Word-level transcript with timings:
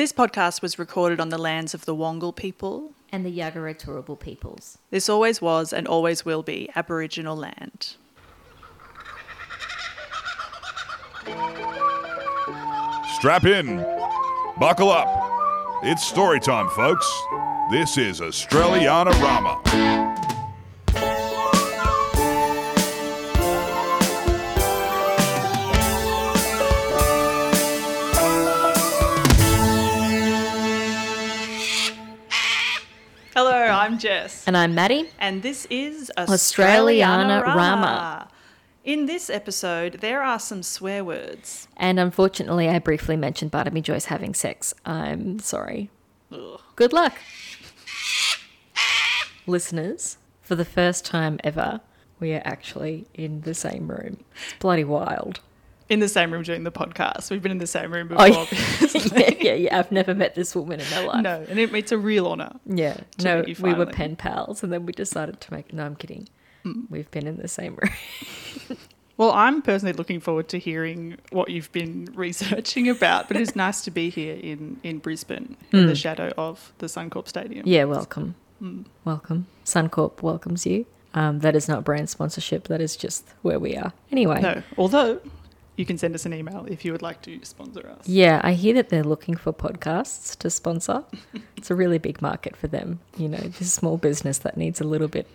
This 0.00 0.14
podcast 0.14 0.62
was 0.62 0.78
recorded 0.78 1.20
on 1.20 1.28
the 1.28 1.36
lands 1.36 1.74
of 1.74 1.84
the 1.84 1.94
Wongal 1.94 2.34
people. 2.34 2.94
and 3.12 3.22
the 3.22 3.38
Yagara 3.38 3.78
Turrbal 3.78 4.18
peoples. 4.18 4.78
This 4.88 5.10
always 5.10 5.42
was 5.42 5.74
and 5.74 5.86
always 5.86 6.24
will 6.24 6.42
be 6.42 6.70
Aboriginal 6.74 7.36
land. 7.36 7.96
Strap 13.18 13.44
in. 13.44 13.76
Buckle 14.58 14.88
up. 14.88 15.06
It's 15.82 16.02
story 16.02 16.40
time, 16.40 16.70
folks. 16.70 17.06
This 17.70 17.98
is 17.98 18.22
Australiana 18.22 19.12
Rama. 19.20 19.99
Jess. 34.00 34.44
And 34.46 34.56
I'm 34.56 34.74
Maddie. 34.74 35.10
And 35.18 35.42
this 35.42 35.66
is 35.68 36.10
Australiana 36.16 36.32
Australiana 36.32 37.42
Rama. 37.44 37.56
Rama. 37.56 38.28
In 38.82 39.04
this 39.04 39.28
episode, 39.28 40.00
there 40.00 40.22
are 40.22 40.38
some 40.38 40.62
swear 40.62 41.04
words. 41.04 41.68
And 41.76 42.00
unfortunately, 42.00 42.70
I 42.70 42.78
briefly 42.78 43.16
mentioned 43.16 43.50
Barnaby 43.50 43.82
Joyce 43.82 44.06
having 44.06 44.32
sex. 44.32 44.72
I'm 44.86 45.38
sorry. 45.38 45.90
Ugh. 46.32 46.58
Good 46.76 46.94
luck. 46.94 47.12
Listeners, 49.46 50.16
for 50.40 50.54
the 50.54 50.64
first 50.64 51.04
time 51.04 51.38
ever, 51.44 51.82
we 52.18 52.32
are 52.32 52.42
actually 52.44 53.06
in 53.12 53.42
the 53.42 53.54
same 53.54 53.88
room. 53.88 54.24
It's 54.46 54.54
bloody 54.60 54.84
wild. 54.84 55.40
In 55.90 55.98
the 55.98 56.08
same 56.08 56.32
room 56.32 56.44
doing 56.44 56.62
the 56.62 56.70
podcast. 56.70 57.32
We've 57.32 57.42
been 57.42 57.50
in 57.50 57.58
the 57.58 57.66
same 57.66 57.92
room 57.92 58.08
before. 58.08 58.26
Oh, 58.28 58.48
yeah, 59.16 59.30
yeah, 59.40 59.54
yeah. 59.54 59.78
I've 59.78 59.90
never 59.90 60.14
met 60.14 60.36
this 60.36 60.54
woman 60.54 60.78
in 60.78 60.88
my 60.90 61.04
life. 61.04 61.22
No, 61.22 61.44
and 61.48 61.58
it, 61.58 61.74
it's 61.74 61.90
a 61.90 61.98
real 61.98 62.28
honour. 62.28 62.52
Yeah. 62.64 62.96
No, 63.20 63.44
we 63.60 63.74
were 63.74 63.86
pen 63.86 64.14
pals 64.14 64.62
and 64.62 64.72
then 64.72 64.86
we 64.86 64.92
decided 64.92 65.40
to 65.40 65.52
make. 65.52 65.72
No, 65.72 65.84
I'm 65.84 65.96
kidding. 65.96 66.28
Mm. 66.64 66.84
We've 66.90 67.10
been 67.10 67.26
in 67.26 67.38
the 67.38 67.48
same 67.48 67.76
room. 67.76 68.78
Well, 69.16 69.32
I'm 69.32 69.60
personally 69.60 69.92
looking 69.92 70.18
forward 70.18 70.48
to 70.48 70.58
hearing 70.58 71.18
what 71.28 71.50
you've 71.50 71.70
been 71.72 72.08
researching 72.14 72.88
about, 72.88 73.28
but 73.28 73.36
it's 73.36 73.54
nice 73.54 73.82
to 73.82 73.90
be 73.90 74.08
here 74.08 74.34
in, 74.34 74.80
in 74.82 74.96
Brisbane 74.96 75.58
in 75.72 75.88
the 75.88 75.94
shadow 75.94 76.32
of 76.38 76.72
the 76.78 76.86
Suncorp 76.86 77.28
Stadium. 77.28 77.64
Yeah, 77.66 77.84
welcome. 77.84 78.34
Welcome. 79.04 79.46
Suncorp 79.66 80.22
welcomes 80.22 80.64
you. 80.64 80.86
Um, 81.12 81.40
that 81.40 81.54
is 81.54 81.68
not 81.68 81.84
brand 81.84 82.08
sponsorship. 82.08 82.68
That 82.68 82.80
is 82.80 82.96
just 82.96 83.28
where 83.42 83.58
we 83.58 83.76
are. 83.76 83.92
Anyway. 84.10 84.40
No, 84.40 84.62
although 84.78 85.20
you 85.80 85.86
can 85.86 85.96
send 85.96 86.14
us 86.14 86.26
an 86.26 86.34
email 86.34 86.66
if 86.68 86.84
you 86.84 86.92
would 86.92 87.00
like 87.00 87.22
to 87.22 87.40
sponsor 87.42 87.88
us. 87.98 88.06
Yeah, 88.06 88.42
I 88.44 88.52
hear 88.52 88.74
that 88.74 88.90
they're 88.90 89.02
looking 89.02 89.34
for 89.34 89.50
podcasts 89.50 90.36
to 90.40 90.50
sponsor. 90.50 91.04
it's 91.56 91.70
a 91.70 91.74
really 91.74 91.96
big 91.96 92.20
market 92.20 92.54
for 92.54 92.66
them. 92.68 93.00
You 93.16 93.28
know, 93.28 93.38
this 93.38 93.72
small 93.72 93.96
business 93.96 94.36
that 94.40 94.58
needs 94.58 94.82
a 94.82 94.84
little 94.84 95.08
bit 95.08 95.26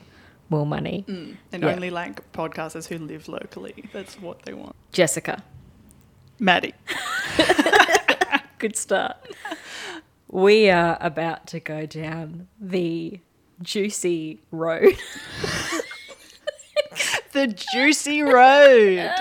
more 0.50 0.64
money. 0.68 1.04
Mm, 1.08 1.38
and 1.52 1.64
Yeah. 1.64 1.74
only 1.74 1.90
like 1.90 2.32
podcasters 2.32 2.88
who 2.88 3.00
live 3.00 3.28
locally. 3.28 3.86
That's 3.92 4.22
what 4.22 4.44
they 4.44 4.54
want. 4.54 4.76
Jessica, 4.92 5.44
Maddie. 6.38 6.76
good 8.60 8.76
start. 8.78 9.18
We 10.30 10.70
are 10.70 10.98
about 11.02 11.48
to 11.48 11.60
go 11.60 11.88
down 11.88 12.48
the 12.62 13.20
juicy 13.64 14.42
road. 14.52 14.96
The 17.32 17.48
Juicy 17.48 18.22
Road. 18.22 19.12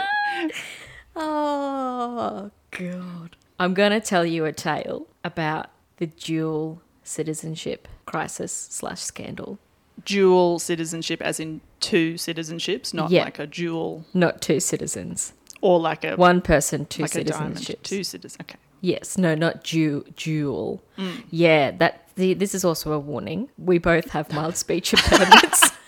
Oh, 1.16 2.50
God. 2.70 3.36
I'm 3.58 3.74
going 3.74 3.92
to 3.92 4.00
tell 4.00 4.24
you 4.26 4.44
a 4.44 4.52
tale 4.52 5.06
about 5.22 5.70
the 5.98 6.06
dual 6.06 6.82
citizenship 7.02 7.86
crisis 8.06 8.52
slash 8.52 9.00
scandal. 9.00 9.58
dual 10.04 10.58
citizenship, 10.58 11.22
as 11.22 11.38
in 11.38 11.60
two 11.80 12.14
citizenships, 12.14 12.92
not 12.92 13.10
Yeah. 13.10 13.24
like 13.24 13.38
a 13.38 13.46
dual 13.46 14.04
Not 14.12 14.42
two 14.42 14.58
citizens. 14.58 15.32
or 15.60 15.78
like 15.78 16.02
a 16.04 16.16
One 16.16 16.42
person, 16.42 16.84
two 16.86 17.02
like 17.02 17.14
a 17.14 17.24
citizenships. 17.24 17.82
Two 17.84 18.02
citizens. 18.02 18.36
Okay. 18.42 18.58
Yes, 18.80 19.16
no, 19.16 19.34
not 19.36 19.62
du- 19.64 20.04
dual. 20.16 20.82
Mm. 20.98 21.22
Yeah, 21.30 21.70
that 21.70 22.08
the, 22.16 22.34
this 22.34 22.54
is 22.54 22.64
also 22.64 22.92
a 22.92 22.98
warning. 22.98 23.48
We 23.56 23.78
both 23.78 24.10
have 24.10 24.30
mild 24.32 24.56
speech 24.56 24.90
impairments. 24.96 25.70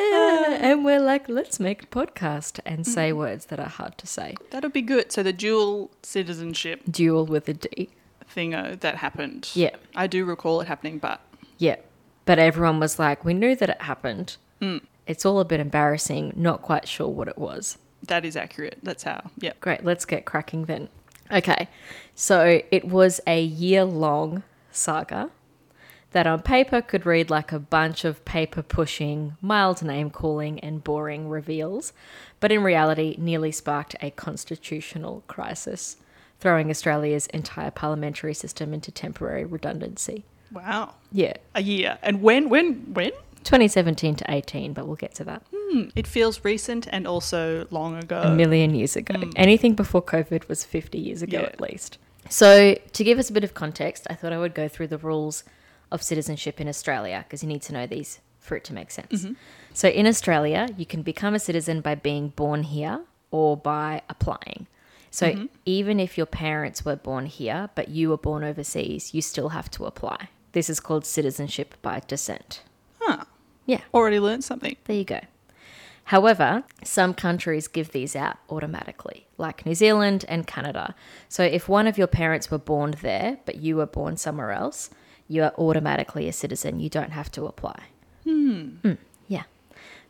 Uh, 0.00 0.51
and 0.62 0.84
we're 0.84 1.00
like, 1.00 1.28
let's 1.28 1.60
make 1.60 1.82
a 1.82 1.86
podcast 1.86 2.60
and 2.64 2.86
say 2.86 3.10
Mm. 3.12 3.16
words 3.16 3.46
that 3.46 3.60
are 3.60 3.68
hard 3.68 3.98
to 3.98 4.06
say. 4.06 4.34
That'll 4.50 4.70
be 4.70 4.80
good. 4.82 5.12
So 5.12 5.22
the 5.22 5.32
dual 5.32 5.90
citizenship 6.02 6.80
Dual 6.90 7.26
with 7.26 7.48
a 7.48 7.54
D. 7.54 7.90
thingo 8.34 8.78
that 8.80 8.96
happened. 8.96 9.50
Yeah, 9.54 9.76
I 9.94 10.06
do 10.06 10.24
recall 10.24 10.60
it 10.62 10.68
happening, 10.68 10.98
but 10.98 11.20
yeah. 11.58 11.76
But 12.24 12.38
everyone 12.38 12.80
was 12.80 12.98
like, 12.98 13.24
we 13.24 13.34
knew 13.34 13.54
that 13.56 13.68
it 13.68 13.82
happened. 13.82 14.36
Mm. 14.60 14.80
It's 15.06 15.26
all 15.26 15.40
a 15.40 15.44
bit 15.44 15.58
embarrassing, 15.60 16.32
not 16.36 16.62
quite 16.62 16.86
sure 16.88 17.08
what 17.08 17.28
it 17.28 17.36
was. 17.36 17.76
that 18.06 18.24
is 18.24 18.36
accurate. 18.36 18.78
That's 18.82 19.02
how. 19.04 19.30
Yep. 19.38 19.60
Great, 19.60 19.84
let's 19.84 20.04
get 20.04 20.24
cracking 20.24 20.64
then. 20.66 20.88
Okay, 21.30 21.68
so 22.14 22.60
it 22.70 22.84
was 22.86 23.20
a 23.26 23.40
year 23.42 23.84
long 23.84 24.42
saga 24.70 25.30
that 26.12 26.26
on 26.26 26.42
paper 26.42 26.80
could 26.82 27.04
read 27.06 27.30
like 27.30 27.52
a 27.52 27.58
bunch 27.58 28.04
of 28.04 28.24
paper 28.24 28.62
pushing, 28.62 29.36
mild 29.40 29.82
name 29.82 30.10
calling, 30.10 30.60
and 30.60 30.84
boring 30.84 31.28
reveals, 31.28 31.92
but 32.40 32.52
in 32.52 32.62
reality 32.62 33.16
nearly 33.18 33.52
sparked 33.52 33.96
a 34.00 34.10
constitutional 34.10 35.22
crisis, 35.26 35.96
throwing 36.40 36.70
Australia's 36.70 37.26
entire 37.28 37.70
parliamentary 37.70 38.34
system 38.34 38.74
into 38.74 38.90
temporary 38.90 39.44
redundancy. 39.44 40.24
Wow. 40.50 40.94
Yeah, 41.10 41.34
A 41.54 41.62
year. 41.62 41.98
And 42.02 42.20
when? 42.22 42.48
When? 42.50 42.92
When? 42.92 43.12
2017 43.44 44.16
to 44.16 44.24
18, 44.30 44.72
but 44.72 44.86
we'll 44.86 44.96
get 44.96 45.14
to 45.16 45.24
that. 45.24 45.42
Hmm. 45.52 45.88
It 45.96 46.06
feels 46.06 46.44
recent 46.44 46.86
and 46.92 47.06
also 47.08 47.66
long 47.70 47.96
ago. 47.96 48.20
a 48.22 48.34
million 48.34 48.74
years 48.74 48.94
ago. 48.96 49.14
Anything 49.34 49.74
before 49.74 50.02
COVID 50.02 50.46
was 50.48 50.64
50 50.64 50.98
years 50.98 51.22
ago 51.22 51.38
Yeah. 51.40 51.46
at 51.46 51.60
least. 51.60 51.98
So, 52.28 52.74
to 52.92 53.04
give 53.04 53.18
us 53.18 53.30
a 53.30 53.32
bit 53.32 53.42
of 53.42 53.54
context, 53.54 54.06
I 54.08 54.14
thought 54.14 54.32
I 54.32 54.38
would 54.38 54.54
go 54.54 54.68
through 54.68 54.86
the 54.88 54.98
rules 54.98 55.42
of 55.92 56.02
citizenship 56.02 56.60
in 56.60 56.68
Australia 56.68 57.24
because 57.24 57.42
you 57.42 57.48
need 57.48 57.62
to 57.62 57.72
know 57.72 57.86
these 57.86 58.20
for 58.40 58.56
it 58.56 58.64
to 58.64 58.74
make 58.74 58.90
sense. 58.90 59.22
Mm-hmm. 59.22 59.34
So, 59.72 59.88
in 59.88 60.06
Australia, 60.06 60.68
you 60.76 60.86
can 60.86 61.02
become 61.02 61.34
a 61.34 61.38
citizen 61.38 61.80
by 61.80 61.94
being 61.94 62.30
born 62.30 62.64
here 62.64 63.00
or 63.30 63.56
by 63.56 64.02
applying. 64.08 64.66
So, 65.10 65.30
mm-hmm. 65.30 65.46
even 65.64 66.00
if 66.00 66.16
your 66.16 66.26
parents 66.26 66.84
were 66.84 66.96
born 66.96 67.26
here 67.26 67.70
but 67.74 67.88
you 67.88 68.08
were 68.10 68.16
born 68.16 68.42
overseas, 68.42 69.14
you 69.14 69.22
still 69.22 69.50
have 69.50 69.70
to 69.72 69.84
apply. 69.84 70.28
This 70.52 70.68
is 70.68 70.80
called 70.80 71.06
citizenship 71.06 71.74
by 71.82 72.00
descent. 72.06 72.62
Huh. 73.00 73.24
Yeah. 73.66 73.80
Already 73.94 74.20
learned 74.20 74.44
something. 74.44 74.76
There 74.84 74.96
you 74.96 75.04
go. 75.04 75.20
However, 76.04 76.64
some 76.82 77.14
countries 77.14 77.68
give 77.68 77.92
these 77.92 78.16
out 78.16 78.36
automatically, 78.50 79.26
like 79.38 79.64
New 79.64 79.74
Zealand 79.74 80.24
and 80.28 80.46
Canada. 80.46 80.94
So 81.28 81.44
if 81.44 81.68
one 81.68 81.86
of 81.86 81.96
your 81.96 82.08
parents 82.08 82.50
were 82.50 82.58
born 82.58 82.94
there, 83.02 83.38
but 83.44 83.56
you 83.56 83.76
were 83.76 83.86
born 83.86 84.16
somewhere 84.16 84.50
else, 84.50 84.90
you 85.32 85.42
are 85.42 85.54
automatically 85.56 86.28
a 86.28 86.32
citizen. 86.32 86.78
You 86.78 86.90
don't 86.90 87.12
have 87.12 87.30
to 87.32 87.46
apply. 87.46 87.84
Hmm. 88.24 88.92
Yeah. 89.28 89.44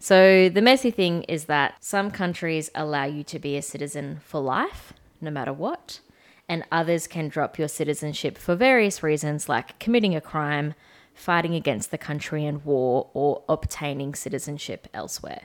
So 0.00 0.49
the 0.49 0.60
messy 0.60 0.91
thing 0.91 1.22
is 1.25 1.44
that 1.44 1.77
some 1.78 2.10
countries 2.10 2.71
allow 2.75 3.05
you 3.05 3.22
to 3.25 3.38
be 3.38 3.56
a 3.56 3.62
citizen 3.62 4.19
for 4.25 4.41
life, 4.41 4.93
no 5.21 5.31
matter 5.31 5.53
what, 5.53 6.00
and 6.49 6.65
others 6.72 7.06
can 7.06 7.28
drop 7.28 7.56
your 7.56 7.69
citizenship 7.69 8.37
for 8.37 8.56
various 8.56 9.05
reasons, 9.05 9.49
like 9.49 9.78
committing 9.78 10.16
a 10.16 10.21
crime, 10.21 10.75
fighting 11.15 11.54
against 11.54 11.93
the 11.93 11.99
country 11.99 12.44
in 12.44 12.65
war, 12.65 13.09
or 13.15 13.43
obtaining 13.49 14.16
citizenship 14.16 14.89
elsewhere. 14.93 15.43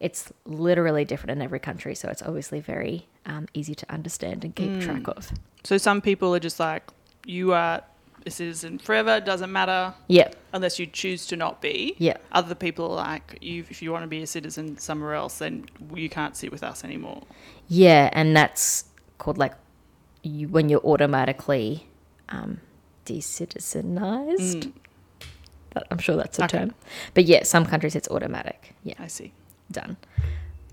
It's 0.00 0.32
literally 0.44 1.04
different 1.04 1.38
in 1.38 1.40
every 1.40 1.60
country, 1.60 1.94
so 1.94 2.08
it's 2.08 2.20
obviously 2.22 2.58
very 2.58 3.06
um, 3.26 3.46
easy 3.54 3.76
to 3.76 3.86
understand 3.92 4.44
and 4.44 4.56
keep 4.56 4.80
track 4.80 5.06
of. 5.06 5.30
So 5.62 5.78
some 5.78 6.00
people 6.00 6.34
are 6.34 6.40
just 6.40 6.58
like, 6.58 6.90
you 7.24 7.52
are 7.52 7.84
a 8.26 8.30
citizen 8.30 8.78
forever, 8.78 9.20
doesn't 9.20 9.52
matter 9.52 9.94
Yeah, 10.08 10.30
unless 10.52 10.78
you 10.78 10.86
choose 10.86 11.26
to 11.26 11.36
not 11.36 11.60
be. 11.60 11.94
yeah, 11.98 12.16
Other 12.32 12.54
people 12.54 12.86
are 12.92 12.96
like, 12.96 13.38
you, 13.40 13.64
if 13.70 13.82
you 13.82 13.92
want 13.92 14.02
to 14.04 14.08
be 14.08 14.22
a 14.22 14.26
citizen 14.26 14.78
somewhere 14.78 15.14
else, 15.14 15.38
then 15.38 15.66
you 15.94 16.08
can't 16.08 16.36
sit 16.36 16.50
with 16.50 16.62
us 16.62 16.84
anymore. 16.84 17.22
yeah, 17.68 18.08
and 18.12 18.36
that's 18.36 18.84
called 19.18 19.38
like 19.38 19.52
you, 20.22 20.48
when 20.48 20.68
you're 20.70 20.84
automatically 20.84 21.86
um, 22.30 22.60
decitizenized. 23.06 24.72
That, 25.74 25.86
I'm 25.90 25.98
sure 25.98 26.16
that's 26.16 26.38
a 26.38 26.44
Okay. 26.44 26.58
term, 26.58 26.74
but 27.14 27.24
yeah, 27.24 27.42
some 27.42 27.66
countries 27.66 27.94
it's 27.96 28.08
automatic. 28.08 28.74
Yeah. 28.84 28.94
I 28.98 29.08
see. 29.08 29.32
done. 29.70 29.96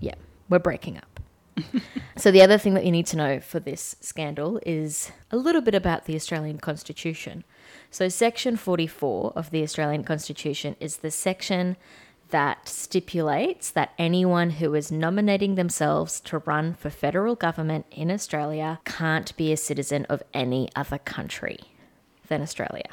Yeah, 0.00 0.14
we're 0.48 0.58
breaking 0.58 0.96
up. 0.98 1.11
so, 2.16 2.30
the 2.30 2.42
other 2.42 2.58
thing 2.58 2.74
that 2.74 2.84
you 2.84 2.92
need 2.92 3.06
to 3.06 3.16
know 3.16 3.40
for 3.40 3.60
this 3.60 3.96
scandal 4.00 4.60
is 4.64 5.10
a 5.30 5.36
little 5.36 5.60
bit 5.60 5.74
about 5.74 6.06
the 6.06 6.14
Australian 6.14 6.58
Constitution. 6.58 7.44
So, 7.90 8.08
Section 8.08 8.56
44 8.56 9.32
of 9.36 9.50
the 9.50 9.62
Australian 9.62 10.04
Constitution 10.04 10.76
is 10.80 10.98
the 10.98 11.10
section 11.10 11.76
that 12.30 12.66
stipulates 12.66 13.70
that 13.70 13.92
anyone 13.98 14.50
who 14.50 14.74
is 14.74 14.90
nominating 14.90 15.54
themselves 15.54 16.18
to 16.22 16.38
run 16.38 16.74
for 16.74 16.88
federal 16.88 17.34
government 17.34 17.84
in 17.90 18.10
Australia 18.10 18.80
can't 18.86 19.36
be 19.36 19.52
a 19.52 19.56
citizen 19.56 20.06
of 20.06 20.22
any 20.32 20.68
other 20.74 20.98
country 20.98 21.58
than 22.28 22.40
Australia. 22.40 22.88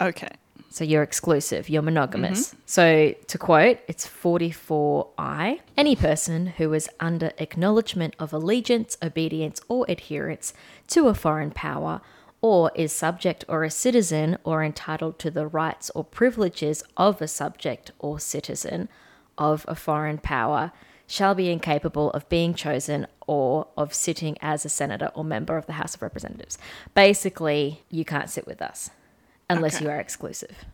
Okay. 0.00 0.28
So 0.70 0.84
you're 0.84 1.02
exclusive, 1.02 1.68
you're 1.68 1.82
monogamous. 1.82 2.48
Mm-hmm. 2.48 2.58
So 2.66 3.14
to 3.26 3.38
quote, 3.38 3.78
it's 3.88 4.06
44I. 4.06 5.60
Any 5.76 5.96
person 5.96 6.48
who 6.48 6.72
is 6.74 6.88
under 7.00 7.32
acknowledgement 7.38 8.14
of 8.18 8.32
allegiance, 8.32 8.96
obedience, 9.02 9.60
or 9.68 9.86
adherence 9.88 10.52
to 10.88 11.08
a 11.08 11.14
foreign 11.14 11.50
power, 11.50 12.00
or 12.40 12.70
is 12.74 12.92
subject 12.92 13.44
or 13.48 13.64
a 13.64 13.70
citizen, 13.70 14.38
or 14.44 14.62
entitled 14.62 15.18
to 15.20 15.30
the 15.30 15.46
rights 15.46 15.90
or 15.94 16.04
privileges 16.04 16.84
of 16.96 17.20
a 17.22 17.28
subject 17.28 17.90
or 17.98 18.20
citizen 18.20 18.88
of 19.38 19.64
a 19.68 19.74
foreign 19.74 20.18
power, 20.18 20.70
shall 21.06 21.34
be 21.34 21.50
incapable 21.50 22.10
of 22.10 22.28
being 22.28 22.52
chosen 22.52 23.06
or 23.26 23.66
of 23.76 23.94
sitting 23.94 24.36
as 24.42 24.64
a 24.64 24.68
senator 24.68 25.10
or 25.14 25.24
member 25.24 25.56
of 25.56 25.64
the 25.64 25.72
House 25.72 25.94
of 25.94 26.02
Representatives. 26.02 26.58
Basically, 26.94 27.82
you 27.90 28.04
can't 28.04 28.28
sit 28.28 28.46
with 28.46 28.60
us 28.60 28.90
unless 29.50 29.76
Okay. 29.76 29.84
you 29.86 29.90
are 29.90 29.98
exclusive. 30.00 30.64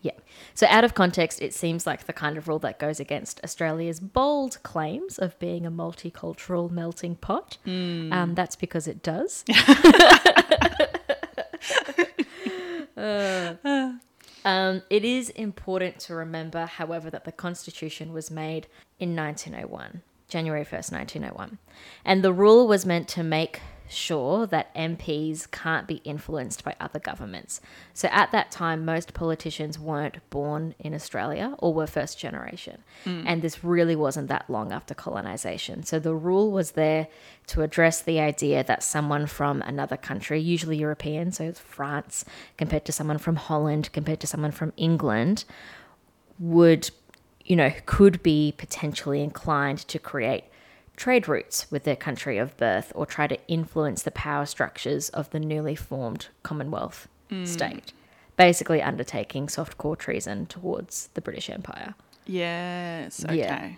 Yeah. 0.00 0.12
So, 0.54 0.66
out 0.68 0.82
of 0.82 0.94
context, 0.94 1.42
it 1.42 1.52
seems 1.54 1.86
like 1.86 2.06
the 2.06 2.12
kind 2.12 2.36
of 2.38 2.48
rule 2.48 2.58
that 2.60 2.78
goes 2.78 2.98
against 2.98 3.38
Australia's 3.44 4.00
bold 4.00 4.62
claims 4.62 5.18
of 5.18 5.38
being 5.38 5.64
a 5.66 5.70
multicultural 5.70 6.70
melting 6.70 7.16
pot. 7.16 7.58
Um, 7.66 8.32
that's 8.34 8.56
because 8.56 8.88
it 8.88 9.02
does. 9.02 9.44
Uh, 12.96 13.54
um, 14.44 14.82
it 14.90 15.04
is 15.04 15.30
important 15.30 15.98
to 16.00 16.14
remember, 16.14 16.66
however, 16.66 17.10
that 17.10 17.24
the 17.24 17.32
Constitution 17.32 18.12
was 18.12 18.30
made 18.30 18.66
in 19.00 19.16
1901, 19.16 20.02
January 20.28 20.64
1st, 20.64 20.92
1901. 20.92 21.58
And 22.04 22.22
the 22.22 22.32
rule 22.32 22.68
was 22.68 22.84
meant 22.86 23.08
to 23.08 23.22
make 23.22 23.60
sure 23.92 24.46
that 24.46 24.74
MPs 24.74 25.50
can't 25.50 25.86
be 25.86 25.96
influenced 26.04 26.64
by 26.64 26.74
other 26.80 26.98
governments. 26.98 27.60
So 27.94 28.08
at 28.10 28.32
that 28.32 28.50
time, 28.50 28.84
most 28.84 29.14
politicians 29.14 29.78
weren't 29.78 30.18
born 30.30 30.74
in 30.78 30.94
Australia 30.94 31.54
or 31.58 31.72
were 31.72 31.86
first 31.86 32.18
generation. 32.18 32.82
Hmm. 33.04 33.22
And 33.26 33.42
this 33.42 33.62
really 33.62 33.96
wasn't 33.96 34.28
that 34.28 34.48
long 34.48 34.72
after 34.72 34.94
colonization. 34.94 35.82
So 35.84 35.98
the 35.98 36.14
rule 36.14 36.50
was 36.50 36.72
there 36.72 37.08
to 37.48 37.62
address 37.62 38.02
the 38.02 38.20
idea 38.20 38.64
that 38.64 38.82
someone 38.82 39.26
from 39.26 39.62
another 39.62 39.96
country, 39.96 40.40
usually 40.40 40.76
European, 40.76 41.32
so 41.32 41.44
it's 41.44 41.60
France, 41.60 42.24
compared 42.56 42.84
to 42.86 42.92
someone 42.92 43.18
from 43.18 43.36
Holland, 43.36 43.92
compared 43.92 44.20
to 44.20 44.26
someone 44.26 44.52
from 44.52 44.72
England, 44.76 45.44
would, 46.38 46.90
you 47.44 47.56
know, 47.56 47.72
could 47.86 48.22
be 48.22 48.54
potentially 48.56 49.22
inclined 49.22 49.78
to 49.78 49.98
create 49.98 50.44
trade 50.96 51.28
routes 51.28 51.70
with 51.70 51.84
their 51.84 51.96
country 51.96 52.38
of 52.38 52.56
birth 52.56 52.92
or 52.94 53.06
try 53.06 53.26
to 53.26 53.38
influence 53.48 54.02
the 54.02 54.10
power 54.10 54.46
structures 54.46 55.08
of 55.10 55.30
the 55.30 55.40
newly 55.40 55.74
formed 55.74 56.28
Commonwealth 56.42 57.08
mm. 57.30 57.46
state. 57.46 57.92
Basically, 58.36 58.82
undertaking 58.82 59.46
softcore 59.46 59.96
treason 59.96 60.46
towards 60.46 61.08
the 61.14 61.20
British 61.20 61.50
Empire. 61.50 61.94
Yes. 62.26 63.24
Okay. 63.24 63.36
Yeah. 63.38 63.72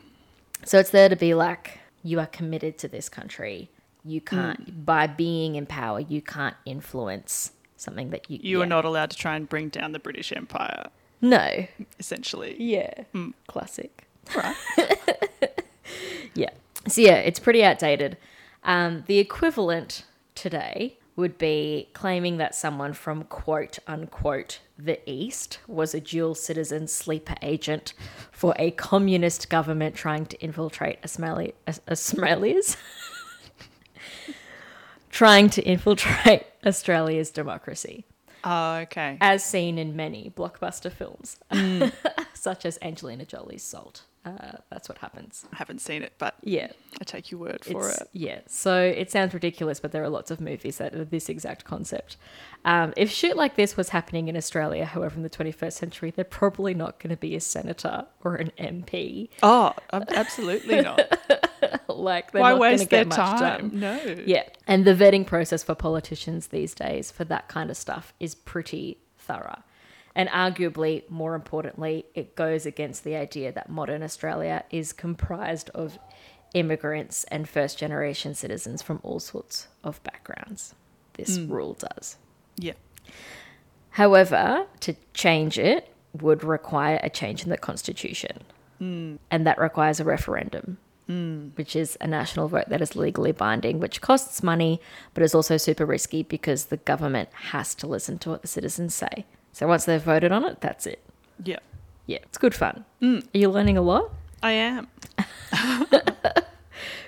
So 0.65 0.79
it's 0.79 0.91
there 0.91 1.09
to 1.09 1.17
be 1.17 1.35
like, 1.35 1.79
you 2.03 2.21
are 2.21 2.27
committed 2.27 2.79
to 2.79 2.89
this 2.89 3.09
country. 3.09 3.71
You 4.05 4.21
mm. 4.21 4.27
can't, 4.27 4.87
by 4.87 5.07
being 5.07 5.57
in 5.57 5.67
power, 5.67 6.01
you 6.01 6.23
can't 6.23 6.57
influence 6.65 7.53
something 7.77 8.11
that 8.11 8.31
you. 8.31 8.39
You 8.43 8.59
yeah. 8.59 8.65
are 8.65 8.69
not 8.69 8.85
allowed 8.85 9.11
to 9.11 9.17
try 9.17 9.35
and 9.37 9.49
bring 9.49 9.69
down 9.69 9.93
the 9.93 9.99
British 9.99 10.33
Empire, 10.33 10.87
No. 11.21 11.67
essentially. 11.99 12.57
Yeah. 12.59 13.05
Mm. 13.13 13.35
Classic. 13.49 14.07
Right. 14.35 14.57
Yeah. 16.35 16.51
So 16.89 17.01
yeah, 17.01 17.17
it's 17.17 17.39
pretty 17.39 17.65
outdated. 17.65 18.17
Um, 18.63 19.05
the 19.07 19.19
equivalent 19.19 20.05
today 20.35 20.99
would 21.17 21.39
be 21.39 21.89
claiming 21.93 22.39
that 22.39 22.55
someone 22.55 22.93
from 22.93 23.23
quote 23.25 23.79
unquote 23.87 24.61
the 24.77 24.99
East 25.09 25.61
was 25.69 25.95
a 25.95 26.01
dual 26.01 26.35
citizen 26.35 26.89
sleeper 26.89 27.37
agent 27.41 27.95
for 28.33 28.53
a 28.59 28.73
communist 28.73 29.49
government 29.49 29.95
trying 29.95 30.27
to 30.27 30.37
infiltrate 30.41 30.99
Australia. 31.05 31.53
Australia's 31.89 32.77
trying 35.11 35.49
to 35.51 35.63
infiltrate 35.63 36.45
Australia's 36.67 37.31
democracy, 37.31 38.05
Oh, 38.43 38.79
okay. 38.79 39.17
as 39.21 39.45
seen 39.45 39.79
in 39.79 39.95
many 39.95 40.33
blockbuster 40.37 40.91
films, 40.91 41.37
such 42.35 42.67
as 42.67 42.77
Angelina 42.83 43.25
Jolie's 43.25 43.63
Salt. 43.63 44.03
Uh, 44.25 44.53
that's 44.71 44.89
what 44.89 44.99
happens. 44.99 45.45
I 45.53 45.57
haven't 45.57 45.81
seen 45.81 46.03
it, 46.03 46.15
but 46.19 46.35
Yeah, 46.43 46.69
I 47.01 47.05
take 47.05 47.31
your 47.31 47.41
word 47.41 47.63
for 47.63 47.89
it's, 47.89 48.01
it. 48.01 48.09
Yeah. 48.13 48.41
So 48.47 48.81
it 48.81 49.11
sounds 49.11 49.35
ridiculous, 49.35 49.81
but 49.81 49.93
there 49.93 50.03
are 50.03 50.09
lots 50.09 50.31
of 50.31 50.41
movies 50.41 50.79
that 50.79 50.95
are 50.95 51.05
this 51.05 51.29
exact 51.29 51.65
concept. 51.65 52.17
Um, 52.65 52.95
if 52.97 53.11
shit 53.11 53.37
like 53.37 53.57
this 53.57 53.77
was 53.77 53.91
happening 53.91 54.29
in 54.29 54.37
Australia, 54.37 54.87
however, 54.87 55.17
in 55.17 55.23
the 55.23 55.31
21st 55.31 55.73
century, 55.73 56.11
they're 56.11 56.25
probably 56.25 56.73
not 56.73 56.99
going 57.01 57.11
to 57.11 57.19
be 57.19 57.37
a 57.37 57.41
senator 57.41 58.07
or 58.23 58.37
an 58.37 58.51
MP. 58.59 59.29
Oh, 59.43 59.75
absolutely 59.93 60.81
not. 60.81 61.01
like, 61.89 62.33
they're 62.33 62.41
Why 62.41 62.53
not 62.53 62.61
waste 62.61 62.89
their 62.89 63.05
get 63.05 63.09
much 63.09 63.39
time? 63.39 63.71
No. 63.75 64.01
Yeah. 64.25 64.45
And 64.67 64.87
the 64.87 64.95
vetting 64.95 65.27
process 65.27 65.63
for 65.63 65.75
politicians 65.75 66.47
these 66.47 66.75
days 66.75 67.11
for 67.11 67.25
that 67.25 67.49
kind 67.49 67.71
of 67.71 67.77
stuff 67.77 68.15
is 68.19 68.35
pretty 68.35 68.99
thorough. 69.19 69.63
And 70.15 70.29
arguably, 70.29 71.09
more 71.11 71.35
importantly, 71.35 72.07
it 72.15 72.37
goes 72.37 72.67
against 72.67 73.03
the 73.03 73.17
idea 73.17 73.51
that 73.53 73.69
modern 73.69 74.03
Australia 74.03 74.65
is 74.71 74.93
comprised 74.93 75.71
of 75.71 75.99
immigrants 76.55 77.25
and 77.25 77.49
first 77.49 77.79
generation 77.79 78.35
citizens 78.35 78.81
from 78.81 79.01
all 79.03 79.19
sorts 79.19 79.67
of 79.83 80.03
backgrounds. 80.05 80.75
This 81.15 81.37
hmm. 81.37 81.53
rule 81.53 81.75
does. 81.75 82.17
Yeah. 82.57 82.75
However, 83.91 84.67
to 84.81 84.95
change 85.13 85.59
it 85.59 85.89
would 86.21 86.45
require 86.45 87.01
a 87.03 87.11
change 87.11 87.43
in 87.43 87.51
the 87.51 87.59
constitution. 87.59 88.43
Hmm. 88.79 89.17
And 89.31 89.47
that 89.47 89.59
requires 89.59 89.99
a 89.99 90.05
referendum, 90.05 90.79
hmm. 91.09 91.49
which 91.57 91.75
is 91.75 91.97
a 92.01 92.07
national 92.07 92.49
vote 92.49 92.69
that 92.69 92.81
is 92.81 92.97
legally 92.97 93.33
binding, 93.33 93.81
which 93.81 94.01
costs 94.01 94.43
money, 94.43 94.81
but 95.13 95.25
is 95.25 95.35
also 95.35 95.57
super 95.57 95.85
risky 95.85 96.23
because 96.23 96.67
the 96.67 96.77
government 96.77 97.31
has 97.33 97.75
to 97.77 97.89
listen 97.89 98.19
to 98.19 98.31
what 98.31 98.43
the 98.43 98.49
citizens 98.49 98.95
say. 98.95 99.27
So 99.55 99.69
once 99.69 99.85
they've 99.85 100.03
voted 100.03 100.33
on 100.33 100.45
it, 100.45 100.61
that's 100.61 100.85
it. 100.85 101.01
Yeah. 101.43 101.61
Yeah, 102.07 102.19
it's 102.25 102.39
good 102.39 102.55
fun. 102.55 102.85
Are 103.01 103.23
you 103.33 103.49
learning 103.49 103.79
a 103.79 103.83
lot? 103.83 104.11
I 104.43 104.51
am. 104.51 104.89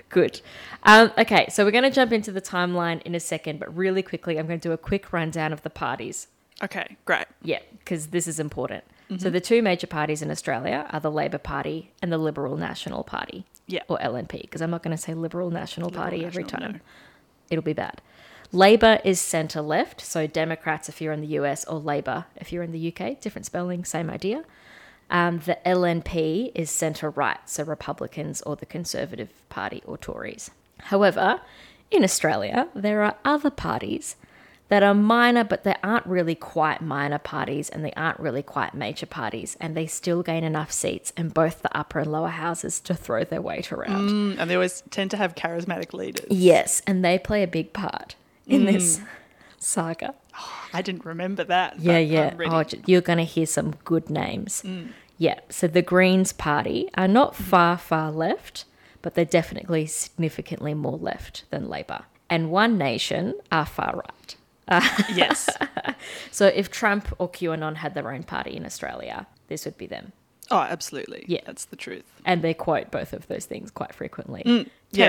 Good. 0.08 0.40
Um, 0.84 1.10
okay, 1.19 1.48
so 1.50 1.64
we're 1.64 1.72
going 1.72 1.82
to 1.84 1.90
jump 1.90 2.12
into 2.12 2.31
the 2.31 2.40
timeline 2.40 3.02
in 3.02 3.14
a 3.16 3.20
second, 3.20 3.58
but 3.58 3.76
really 3.76 4.02
quickly, 4.02 4.38
I'm 4.38 4.46
going 4.46 4.60
to 4.60 4.69
do 4.69 4.72
a 4.72 4.79
quick 4.79 5.12
rundown 5.12 5.53
of 5.53 5.62
the 5.62 5.70
parties. 5.70 6.29
Okay, 6.62 6.96
great. 7.05 7.26
Yeah, 7.43 7.58
because 7.81 8.06
this 8.06 8.26
is 8.29 8.38
important. 8.41 8.84
So 9.19 9.29
the 9.31 9.41
two 9.41 9.62
major 9.62 9.86
parties 9.86 10.20
in 10.22 10.31
Australia 10.32 10.86
are 10.91 10.98
the 10.98 11.10
Labor 11.12 11.38
Party 11.38 11.93
and 12.03 12.10
the 12.10 12.19
Liberal 12.19 12.56
National 12.56 13.05
Party. 13.05 13.44
Yeah. 13.69 13.82
Or 13.88 13.98
LNP, 13.98 14.43
because 14.43 14.60
I'm 14.62 14.70
not 14.70 14.82
going 14.82 14.96
to 14.96 15.00
say 15.00 15.15
Liberal 15.15 15.50
National 15.50 15.91
Party 15.91 16.24
every 16.24 16.43
time. 16.44 16.72
no. 16.72 16.79
It'll 17.50 17.62
be 17.62 17.72
bad. 17.72 18.00
Labor 18.53 19.00
is 19.05 19.20
centre 19.20 19.62
left, 19.62 20.00
so 20.00 20.26
Democrats 20.26 20.88
if 20.88 21.00
you're 21.00 21.12
in 21.12 21.20
the 21.20 21.38
US 21.38 21.65
or 21.65 21.79
Labor 21.79 22.26
if 22.36 22.53
you're 22.53 22.62
in 22.62 22.72
the 22.72 22.93
UK. 22.93 23.20
Different 23.20 23.46
spelling, 23.46 23.84
same 23.84 24.10
idea. 24.10 24.44
Um, 25.10 25.38
the 25.41 25.58
LNP 25.65 26.53
is 26.55 26.70
centre 26.70 27.10
right, 27.10 27.38
so 27.44 27.62
Republicans 27.65 28.43
or 28.43 28.56
the 28.56 28.67
Conservative 28.67 29.31
Party 29.48 29.82
or 29.86 29.96
Tories. 29.96 30.50
However, 30.79 31.41
in 31.91 32.03
Australia, 32.03 32.69
there 32.74 33.03
are 33.03 33.17
other 33.24 33.50
parties 33.50 34.17
that 34.69 34.82
are 34.82 34.94
minor, 34.94 35.44
but 35.44 35.62
they 35.62 35.76
aren't 35.84 36.06
really 36.06 36.34
quite 36.34 36.81
minor 36.81 37.19
parties 37.19 37.69
and 37.69 37.84
they 37.84 37.93
aren't 37.93 38.19
really 38.19 38.43
quite 38.43 38.74
major 38.74 39.06
parties, 39.06 39.56
and 39.60 39.76
they 39.76 39.86
still 39.86 40.24
gain 40.24 40.43
enough 40.43 40.72
seats 40.72 41.12
in 41.17 41.29
both 41.29 41.62
the 41.62 41.76
upper 41.76 42.00
and 42.00 42.10
lower 42.10 42.29
houses 42.29 42.81
to 42.81 42.94
throw 42.94 43.22
their 43.22 43.41
weight 43.41 43.70
around. 43.70 44.10
Mm, 44.10 44.36
and 44.41 44.50
they 44.50 44.56
always 44.56 44.82
tend 44.91 45.12
to 45.12 45.17
have 45.17 45.36
charismatic 45.36 45.93
leaders. 45.93 46.26
Yes, 46.31 46.82
and 46.84 47.05
they 47.05 47.17
play 47.17 47.44
a 47.44 47.48
big 47.48 47.72
part 47.72 48.17
in 48.46 48.62
mm. 48.62 48.72
this 48.72 49.00
saga. 49.58 50.15
Oh, 50.38 50.69
I 50.72 50.82
didn't 50.82 51.05
remember 51.05 51.44
that. 51.44 51.79
Yeah, 51.81 51.98
yeah. 51.98 52.34
Oh, 52.46 52.65
you're 52.86 53.00
going 53.00 53.19
to 53.19 53.24
hear 53.24 53.46
some 53.46 53.72
good 53.84 54.10
names. 54.10 54.62
Mm. 54.62 54.91
Yeah. 55.19 55.41
So 55.48 55.67
the 55.67 55.82
Greens 55.82 56.32
Party 56.32 56.88
are 56.94 57.08
not 57.08 57.34
mm. 57.34 57.36
far, 57.36 57.79
far 57.79 58.10
left, 58.10 58.65
but 59.03 59.15
they're 59.15 59.24
definitely 59.24 59.86
significantly 59.86 60.74
more 60.74 60.98
left 60.98 61.44
than 61.50 61.69
Labor. 61.69 62.05
And 62.29 62.50
One 62.50 62.76
Nation 62.76 63.34
are 63.53 63.67
far 63.67 63.96
right. 63.96 64.36
yes. 65.15 65.48
So 66.31 66.46
if 66.48 66.70
Trump 66.70 67.15
or 67.19 67.31
QAnon 67.31 67.76
had 67.76 67.94
their 67.94 68.12
own 68.12 68.22
party 68.22 68.56
in 68.56 68.67
Australia, 68.67 69.26
this 69.48 69.65
would 69.65 69.79
be 69.79 69.86
them. 69.86 70.12
Oh, 70.50 70.58
absolutely. 70.58 71.24
Yeah. 71.29 71.41
That's 71.46 71.67
the 71.67 71.76
truth. 71.76 72.05
And 72.24 72.43
they 72.43 72.55
quote 72.55 72.91
both 72.91 73.12
of 73.12 73.26
those 73.29 73.44
things 73.46 73.70
quite 73.70 73.94
frequently. 73.94 74.43
Yeah, 74.46 74.62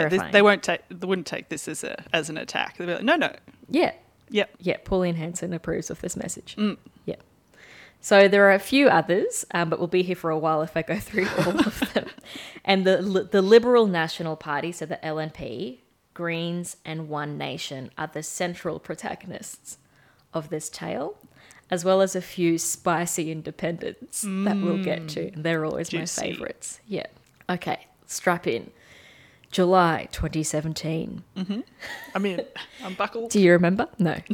this, 0.03 0.10
Terrifying. 0.10 0.32
they 0.32 0.41
won't 0.41 0.63
take. 0.63 0.82
They 0.89 1.06
wouldn't 1.08 1.27
take 1.27 1.50
this 1.50 1.67
as 1.67 1.84
a 1.84 2.03
as 2.13 2.29
an 2.29 2.38
attack. 2.38 2.77
They'll 2.77 2.88
be 2.88 2.94
like, 2.94 3.03
no, 3.03 3.15
no. 3.15 3.34
Yeah. 3.70 3.94
Yep. 4.29 4.50
Yeah, 4.60 4.77
Pauline 4.84 5.15
Hanson 5.15 5.53
approves 5.53 5.89
of 5.89 6.01
this 6.01 6.17
message. 6.17 6.56
Mm. 6.58 6.77
Yeah. 7.06 7.15
So 8.01 8.27
there 8.27 8.48
are 8.50 8.53
a 8.53 8.60
few 8.60 8.88
others, 8.89 9.46
um, 9.53 9.70
but 9.70 9.79
we'll 9.79 9.88
be 9.88 10.03
here 10.03 10.15
for 10.15 10.29
a 10.29 10.38
while 10.38 10.62
if 10.62 10.75
I 10.77 10.82
go 10.82 10.98
through 11.00 11.27
all 11.39 11.60
of 11.60 11.94
them. 11.94 12.10
And 12.65 12.86
the 12.86 13.27
the 13.32 13.41
Liberal 13.41 13.88
National 13.88 14.36
Party, 14.36 14.74
so 14.74 14.86
the 14.86 15.00
LNP, 15.01 15.77
Greens, 16.13 16.75
and 16.84 17.08
One 17.08 17.38
Nation 17.38 17.91
are 17.98 18.08
the 18.12 18.22
central 18.24 18.79
protagonists 18.79 19.77
of 20.34 20.50
this 20.50 20.67
tale, 20.70 21.17
as 21.70 21.84
well 21.84 22.02
as 22.02 22.16
a 22.16 22.22
few 22.22 22.58
spicy 22.58 23.32
independents 23.32 24.22
that 24.22 24.58
we'll 24.58 24.84
get 24.84 25.10
to. 25.10 25.32
They're 25.36 25.66
always 25.66 25.90
Juicy. 25.90 26.22
my 26.22 26.28
favourites. 26.34 26.80
Yeah. 26.88 27.08
Okay, 27.50 27.88
strap 28.06 28.48
in. 28.48 28.72
July 29.52 30.08
2017. 30.12 31.24
I 32.14 32.20
mean, 32.20 32.42
I'm 32.84 32.94
buckled. 32.96 33.32
Do 33.32 33.40
you 33.40 33.52
remember? 33.52 33.88
No. 34.00 34.16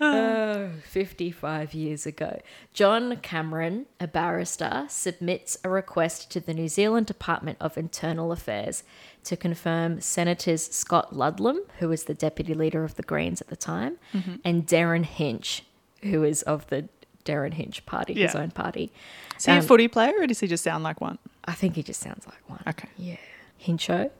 oh, 0.00 0.70
55 0.84 1.72
years 1.74 2.04
ago. 2.06 2.40
John 2.72 3.16
Cameron, 3.18 3.86
a 4.00 4.06
barrister, 4.06 4.86
submits 4.88 5.56
a 5.64 5.68
request 5.70 6.30
to 6.32 6.40
the 6.40 6.52
New 6.52 6.68
Zealand 6.68 7.06
Department 7.06 7.58
of 7.60 7.78
Internal 7.78 8.32
Affairs 8.32 8.82
to 9.24 9.36
confirm 9.36 10.00
Senators 10.00 10.62
Scott 10.70 11.14
Ludlam, 11.16 11.60
who 11.78 11.88
was 11.88 12.04
the 12.04 12.14
deputy 12.14 12.54
leader 12.54 12.84
of 12.84 12.94
the 12.96 13.02
Greens 13.02 13.40
at 13.40 13.48
the 13.48 13.56
time, 13.56 13.96
and 14.44 14.66
Derryn 14.66 15.04
Hinch, 15.04 15.64
who 16.02 16.22
is 16.24 16.42
of 16.42 16.66
the 16.68 16.88
Derryn 17.24 17.54
Hinch 17.54 17.84
party, 17.86 18.14
his 18.14 18.34
own 18.34 18.50
party. 18.50 18.92
Is 19.38 19.46
he 19.46 19.52
a 19.52 19.56
Um, 19.56 19.62
footy 19.62 19.88
player 19.88 20.12
or 20.18 20.26
does 20.26 20.40
he 20.40 20.46
just 20.46 20.62
sound 20.62 20.84
like 20.84 21.00
one? 21.00 21.18
I 21.46 21.52
think 21.52 21.74
he 21.74 21.82
just 21.82 22.00
sounds 22.00 22.26
like 22.26 22.48
one. 22.48 22.62
Okay. 22.66 22.88
Yeah. 22.98 23.16
Hincho? 23.62 24.10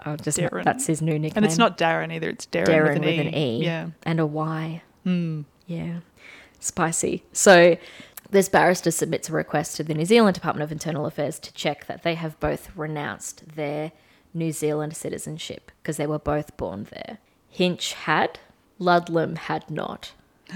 I'll 0.00 0.18
just 0.18 0.36
Darren. 0.38 0.64
that's 0.64 0.86
his 0.86 1.00
new 1.00 1.18
nickname. 1.18 1.32
And 1.36 1.46
it's 1.46 1.56
not 1.56 1.78
Darren 1.78 2.12
either. 2.12 2.28
It's 2.28 2.44
Darren, 2.46 2.66
Darren 2.66 3.00
with, 3.00 3.26
an, 3.26 3.34
e. 3.34 3.64
Yeah. 3.64 3.88
and 4.02 4.20
a 4.20 4.26
Y. 4.26 4.82
Hmm. 5.04 5.42
Yeah. 5.66 6.00
Spicy. 6.60 7.24
So 7.32 7.76
this 8.30 8.48
barrister 8.50 8.90
submits 8.90 9.28
a 9.28 9.32
request 9.32 9.76
to 9.78 9.82
the 9.82 9.94
New 9.94 10.04
Zealand 10.04 10.34
Department 10.34 10.62
of 10.62 10.70
Internal 10.72 11.06
Affairs 11.06 11.38
to 11.40 11.52
check 11.54 11.86
that 11.86 12.02
they 12.02 12.14
have 12.16 12.38
both 12.38 12.70
renounced 12.76 13.56
their 13.56 13.92
New 14.34 14.52
Zealand 14.52 14.96
citizenship 14.96 15.70
because 15.82 15.96
they 15.96 16.06
were 16.06 16.18
both 16.18 16.56
born 16.56 16.86
there. 16.90 17.18
Hinch 17.48 17.92
had, 17.92 18.38
Ludlam 18.78 19.36
had 19.36 19.70
not, 19.70 20.12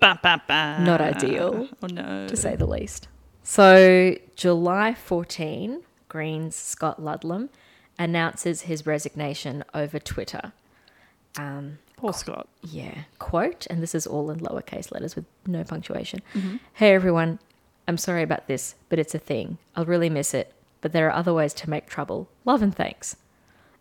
Ba, 0.00 0.18
ba, 0.22 0.42
ba. 0.46 0.78
Not 0.80 1.00
ideal. 1.00 1.68
Oh 1.82 1.86
no. 1.88 2.28
to 2.28 2.36
say 2.36 2.54
the 2.56 2.66
least. 2.66 3.08
So 3.42 4.14
July 4.36 4.94
14, 4.94 5.82
Greens 6.08 6.54
Scott 6.54 7.02
Ludlam 7.02 7.50
announces 7.98 8.62
his 8.62 8.86
resignation 8.86 9.64
over 9.74 9.98
Twitter. 9.98 10.52
Um, 11.36 11.78
Poor 11.96 12.12
Scott. 12.12 12.48
Yeah. 12.62 12.94
Quote, 13.18 13.66
and 13.68 13.82
this 13.82 13.92
is 13.94 14.06
all 14.06 14.30
in 14.30 14.38
lowercase 14.38 14.92
letters 14.92 15.16
with 15.16 15.24
no 15.46 15.64
punctuation. 15.64 16.20
Mm-hmm. 16.34 16.56
Hey 16.74 16.94
everyone, 16.94 17.40
I'm 17.88 17.98
sorry 17.98 18.22
about 18.22 18.46
this, 18.46 18.76
but 18.88 18.98
it's 19.00 19.14
a 19.16 19.18
thing. 19.18 19.58
I'll 19.74 19.84
really 19.84 20.10
miss 20.10 20.32
it, 20.32 20.52
but 20.80 20.92
there 20.92 21.06
are 21.08 21.14
other 21.14 21.34
ways 21.34 21.52
to 21.54 21.70
make 21.70 21.86
trouble. 21.86 22.28
Love 22.44 22.62
and 22.62 22.74
thanks. 22.74 23.16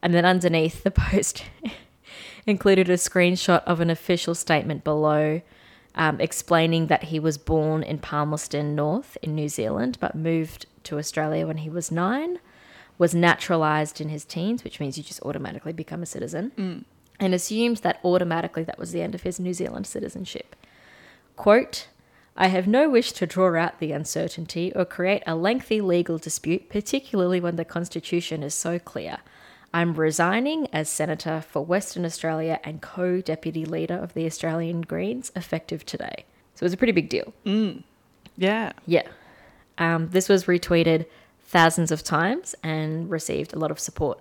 And 0.02 0.14
then 0.14 0.26
underneath 0.26 0.84
the 0.84 0.92
post 1.10 1.44
included 2.46 2.90
a 2.90 2.94
screenshot 2.94 3.64
of 3.66 3.82
an 3.82 3.90
official 3.90 4.36
statement 4.36 4.84
below 4.84 5.42
um, 5.96 6.22
explaining 6.22 6.88
that 6.88 7.06
he 7.06 7.20
was 7.20 7.38
born 7.38 7.82
in 7.84 7.98
Palmerston 7.98 8.76
North 8.76 9.18
in 9.22 9.34
New 9.34 9.50
Zealand, 9.50 9.98
but 10.00 10.16
moved 10.16 10.68
to 10.84 11.00
Australia 11.00 11.48
when 11.48 11.58
he 11.58 11.70
was 11.70 11.92
nine, 11.92 12.40
was 13.00 13.16
naturalised 13.16 14.00
in 14.00 14.10
his 14.10 14.24
teens, 14.24 14.64
which 14.64 14.80
means 14.80 14.98
you 14.98 15.04
just 15.04 15.22
automatically 15.24 15.74
become 15.74 16.04
a 16.04 16.06
citizen, 16.06 16.52
and 17.20 17.34
assumed 17.34 17.78
that 17.78 18.00
automatically 18.06 18.64
that 18.64 18.78
was 18.78 18.92
the 18.92 19.02
end 19.02 19.16
of 19.16 19.24
his 19.24 19.40
New 19.40 19.54
Zealand 19.54 19.88
citizenship. 19.88 20.56
Quote, 21.36 21.88
I 22.40 22.48
have 22.48 22.68
no 22.68 22.88
wish 22.88 23.14
to 23.14 23.26
draw 23.26 23.60
out 23.60 23.80
the 23.80 23.92
uncertainty 23.92 24.72
or 24.76 24.86
create 24.86 25.24
a 25.26 25.36
lengthy 25.36 25.82
legal 25.82 26.20
dispute, 26.20 26.70
particularly 26.70 27.40
when 27.40 27.56
the 27.56 27.66
Constitution 27.66 28.44
is 28.44 28.54
so 28.54 28.78
clear. 28.78 29.18
I'm 29.74 29.96
resigning 29.96 30.68
as 30.72 30.88
Senator 30.88 31.42
for 31.42 31.66
Western 31.66 32.06
Australia 32.06 32.60
and 32.64 32.80
co 32.80 33.22
deputy 33.22 33.66
leader 33.66 33.96
of 33.96 34.14
the 34.14 34.28
Australian 34.28 34.82
Greens 34.82 35.32
effective 35.36 35.84
today. 35.84 36.26
So 36.54 36.64
it 36.64 36.68
was 36.68 36.74
a 36.74 36.78
pretty 36.78 36.94
big 36.94 37.10
deal. 37.10 37.34
Yeah. 38.38 38.74
Yeah. 38.86 39.08
Um, 39.80 40.10
this 40.10 40.30
was 40.30 40.46
retweeted 40.46 41.08
thousands 41.42 41.92
of 41.92 42.04
times 42.04 42.54
and 42.62 43.10
received 43.10 43.54
a 43.54 43.60
lot 43.60 43.72
of 43.72 43.80
support 43.80 44.20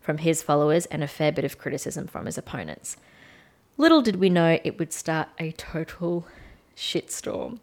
from 0.00 0.18
his 0.18 0.42
followers 0.42 0.86
and 0.86 1.04
a 1.04 1.08
fair 1.08 1.32
bit 1.32 1.44
of 1.44 1.58
criticism 1.58 2.06
from 2.06 2.24
his 2.24 2.38
opponents. 2.38 2.96
Little 3.76 4.00
did 4.00 4.16
we 4.16 4.30
know 4.30 4.58
it 4.64 4.78
would 4.78 4.92
start 4.92 5.28
a 5.38 5.52
total 5.52 6.26
shitstorm. 6.78 7.58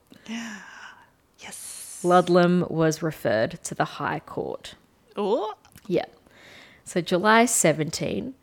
Yes. 1.40 2.02
Ludlam 2.04 2.66
was 2.70 3.02
referred 3.02 3.64
to 3.64 3.74
the 3.74 3.86
High 3.86 4.20
Court. 4.20 4.76
Oh. 5.16 5.54
Yeah. 5.88 6.06
So 6.84 7.02
July 7.02 7.46
17, 7.46 8.34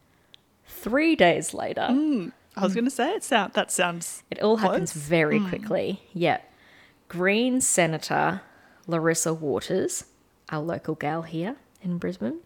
three 0.67 1.15
days 1.15 1.55
later, 1.55 1.87
hmm. 1.89 2.29
I 2.57 2.65
was 2.65 2.75
going 2.75 2.85
to 2.85 2.91
say 2.91 3.11
it 3.13 3.23
sound 3.23 3.53
that 3.55 3.71
sounds 3.71 4.25
It 4.31 4.41
all 4.43 4.57
happens 4.57 4.93
Close? 4.93 5.03
very 5.03 5.39
hmm. 5.39 5.49
quickly. 5.49 6.03
Yeah. 6.13 6.41
Green 7.09 7.61
Senator 7.61 8.41
Larissa 8.87 9.35
Waters, 9.35 10.07
our 10.49 10.61
local 10.61 10.95
gal 10.95 11.23
here 11.23 11.57
in 11.83 11.99
Brisbane, 11.99 12.41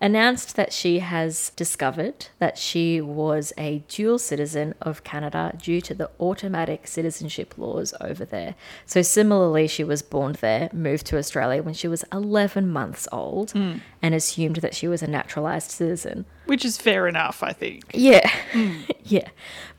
announced 0.00 0.56
that 0.56 0.72
she 0.72 0.98
has 0.98 1.50
discovered 1.56 2.26
that 2.38 2.58
she 2.58 3.00
was 3.00 3.52
a 3.56 3.82
dual 3.88 4.18
citizen 4.18 4.74
of 4.80 5.02
Canada 5.04 5.56
due 5.60 5.80
to 5.80 5.94
the 5.94 6.10
automatic 6.20 6.86
citizenship 6.86 7.54
laws 7.56 7.94
over 8.00 8.24
there. 8.24 8.54
So, 8.84 9.00
similarly, 9.02 9.66
she 9.66 9.84
was 9.84 10.02
born 10.02 10.36
there, 10.40 10.68
moved 10.72 11.06
to 11.06 11.18
Australia 11.18 11.62
when 11.62 11.74
she 11.74 11.88
was 11.88 12.04
11 12.12 12.68
months 12.68 13.08
old, 13.10 13.54
and 13.54 14.14
assumed 14.14 14.56
that 14.56 14.74
she 14.74 14.86
was 14.86 15.02
a 15.02 15.06
naturalised 15.06 15.70
citizen. 15.70 16.26
which 16.44 16.64
is 16.64 16.76
fair 16.76 17.08
enough, 17.08 17.42
I 17.42 17.52
think. 17.52 17.84
Yeah, 17.94 18.30
yeah. 19.02 19.28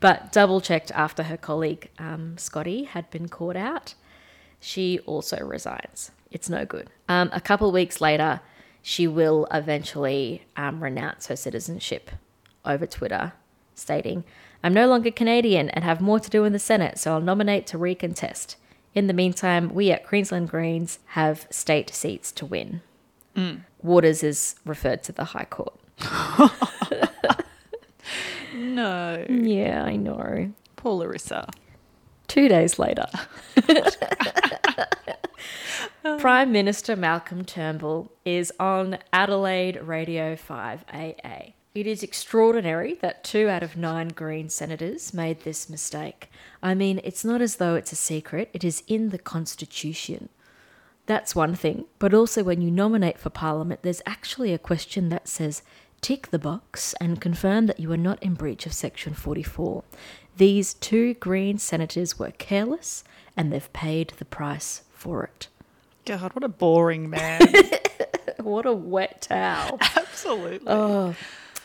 But 0.00 0.32
double 0.32 0.60
checked 0.60 0.90
after 0.92 1.22
her 1.24 1.36
colleague 1.36 1.90
um, 1.98 2.36
Scotty 2.38 2.84
had 2.84 3.08
been 3.10 3.28
caught 3.28 3.56
out. 3.56 3.94
She 4.60 4.98
also 5.06 5.38
resigns. 5.44 6.10
It's 6.30 6.50
no 6.50 6.64
good. 6.64 6.90
Um, 7.08 7.30
a 7.32 7.40
couple 7.40 7.70
weeks 7.72 8.00
later, 8.00 8.40
she 8.88 9.06
will 9.06 9.46
eventually 9.52 10.46
um, 10.56 10.82
renounce 10.82 11.26
her 11.26 11.36
citizenship 11.36 12.10
over 12.64 12.86
Twitter, 12.86 13.34
stating, 13.74 14.24
I'm 14.64 14.72
no 14.72 14.86
longer 14.88 15.10
Canadian 15.10 15.68
and 15.68 15.84
have 15.84 16.00
more 16.00 16.18
to 16.18 16.30
do 16.30 16.44
in 16.44 16.54
the 16.54 16.58
Senate, 16.58 16.98
so 16.98 17.12
I'll 17.12 17.20
nominate 17.20 17.66
to 17.66 17.76
recontest. 17.78 18.56
In 18.94 19.06
the 19.06 19.12
meantime, 19.12 19.74
we 19.74 19.90
at 19.90 20.06
Queensland 20.06 20.48
Greens 20.48 21.00
have 21.08 21.46
state 21.50 21.90
seats 21.90 22.32
to 22.32 22.46
win. 22.46 22.80
Waters 23.82 24.22
is 24.22 24.54
referred 24.64 25.02
to 25.02 25.12
the 25.12 25.24
High 25.24 25.44
Court. 25.44 25.78
No. 28.54 29.26
Yeah, 29.28 29.84
I 29.84 29.96
know. 29.96 30.52
Poor 30.76 30.94
Larissa. 30.94 31.50
Two 32.26 32.48
days 32.48 32.78
later, 32.78 33.04
Prime 36.16 36.50
Minister 36.50 36.96
Malcolm 36.96 37.44
Turnbull 37.44 38.10
is 38.24 38.52
on 38.58 38.98
Adelaide 39.12 39.80
Radio 39.82 40.34
5AA. 40.34 41.52
It 41.74 41.86
is 41.86 42.02
extraordinary 42.02 42.94
that 42.94 43.22
two 43.22 43.48
out 43.48 43.62
of 43.62 43.76
nine 43.76 44.08
Green 44.08 44.48
senators 44.48 45.12
made 45.12 45.42
this 45.42 45.68
mistake. 45.68 46.30
I 46.62 46.74
mean, 46.74 47.00
it's 47.04 47.24
not 47.24 47.42
as 47.42 47.56
though 47.56 47.74
it's 47.74 47.92
a 47.92 47.96
secret, 47.96 48.48
it 48.52 48.64
is 48.64 48.82
in 48.88 49.10
the 49.10 49.18
Constitution. 49.18 50.28
That's 51.06 51.36
one 51.36 51.54
thing, 51.54 51.84
but 51.98 52.14
also 52.14 52.42
when 52.42 52.62
you 52.62 52.70
nominate 52.70 53.18
for 53.18 53.30
Parliament, 53.30 53.82
there's 53.82 54.02
actually 54.06 54.52
a 54.52 54.58
question 54.58 55.10
that 55.10 55.28
says 55.28 55.62
tick 56.00 56.30
the 56.30 56.38
box 56.38 56.94
and 57.00 57.20
confirm 57.20 57.66
that 57.66 57.80
you 57.80 57.92
are 57.92 57.96
not 57.96 58.22
in 58.22 58.34
breach 58.34 58.66
of 58.66 58.72
Section 58.72 59.14
44. 59.14 59.84
These 60.36 60.74
two 60.74 61.14
Green 61.14 61.58
senators 61.58 62.18
were 62.18 62.30
careless 62.30 63.04
and 63.36 63.52
they've 63.52 63.72
paid 63.72 64.14
the 64.18 64.24
price 64.24 64.82
for 64.92 65.24
it. 65.24 65.48
God, 66.08 66.32
what 66.34 66.42
a 66.44 66.48
boring 66.48 67.10
man. 67.10 67.40
What 68.40 68.64
a 68.66 68.72
wet 68.72 69.22
towel. 69.22 69.78
Absolutely. 69.96 70.66
Oh, 70.66 71.14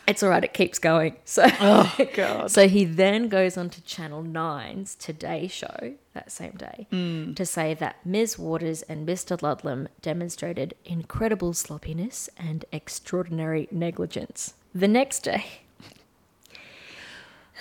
it's 0.06 0.22
all 0.22 0.30
right, 0.30 0.44
it 0.44 0.54
keeps 0.54 0.80
going. 0.80 1.16
So, 1.24 1.46
Oh, 1.62 1.96
God. 2.14 2.52
so 2.52 2.68
he 2.68 2.84
then 2.84 3.30
goes 3.30 3.58
on 3.58 3.70
to 3.70 3.82
Channel 3.84 4.24
9's 4.24 4.96
Today 4.96 5.48
Show 5.48 5.94
that 6.14 6.30
same 6.32 6.54
day 6.54 6.88
hmm. 6.90 7.34
to 7.36 7.46
say 7.46 7.74
that 7.76 8.06
Ms. 8.06 8.38
Waters 8.38 8.82
and 8.82 9.08
Mr. 9.08 9.42
Ludlam 9.42 9.88
demonstrated 10.02 10.74
incredible 10.84 11.54
sloppiness 11.54 12.28
and 12.38 12.66
extraordinary 12.74 13.70
negligence. 13.72 14.56
The 14.76 14.88
next 14.90 15.20
day, 15.22 15.46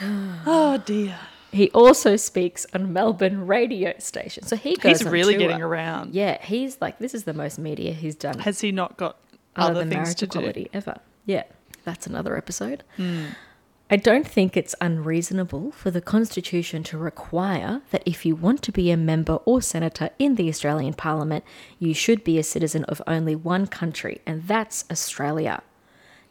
Oh, 0.00 0.82
dear. 0.84 1.18
He 1.52 1.70
also 1.70 2.16
speaks 2.16 2.66
on 2.74 2.92
Melbourne 2.92 3.46
radio 3.46 3.92
station. 3.98 4.42
So 4.44 4.56
he 4.56 4.74
goes 4.76 5.00
He's 5.00 5.08
really 5.08 5.34
tour. 5.34 5.46
getting 5.48 5.62
around. 5.62 6.14
Yeah, 6.14 6.42
he's 6.42 6.78
like 6.80 6.98
this 6.98 7.14
is 7.14 7.24
the 7.24 7.34
most 7.34 7.58
media 7.58 7.92
he's 7.92 8.14
done 8.16 8.38
Has 8.40 8.60
he 8.60 8.72
not 8.72 8.96
got 8.96 9.16
other 9.54 9.72
other 9.72 9.80
than 9.80 9.90
things 9.90 10.14
to 10.16 10.26
do? 10.26 10.66
ever. 10.72 10.96
Yeah, 11.26 11.44
that's 11.84 12.06
another 12.06 12.36
episode. 12.36 12.82
Hmm. 12.96 13.26
I 13.90 13.96
don't 13.96 14.26
think 14.26 14.56
it's 14.56 14.74
unreasonable 14.80 15.70
for 15.72 15.90
the 15.90 16.00
Constitution 16.00 16.82
to 16.84 16.96
require 16.96 17.82
that 17.90 18.02
if 18.06 18.24
you 18.24 18.34
want 18.34 18.62
to 18.62 18.72
be 18.72 18.90
a 18.90 18.96
member 18.96 19.34
or 19.44 19.60
senator 19.60 20.08
in 20.18 20.36
the 20.36 20.48
Australian 20.48 20.94
Parliament, 20.94 21.44
you 21.78 21.92
should 21.92 22.24
be 22.24 22.38
a 22.38 22.42
citizen 22.42 22.84
of 22.84 23.02
only 23.06 23.36
one 23.36 23.66
country, 23.66 24.22
and 24.24 24.44
that's 24.48 24.86
Australia. 24.90 25.62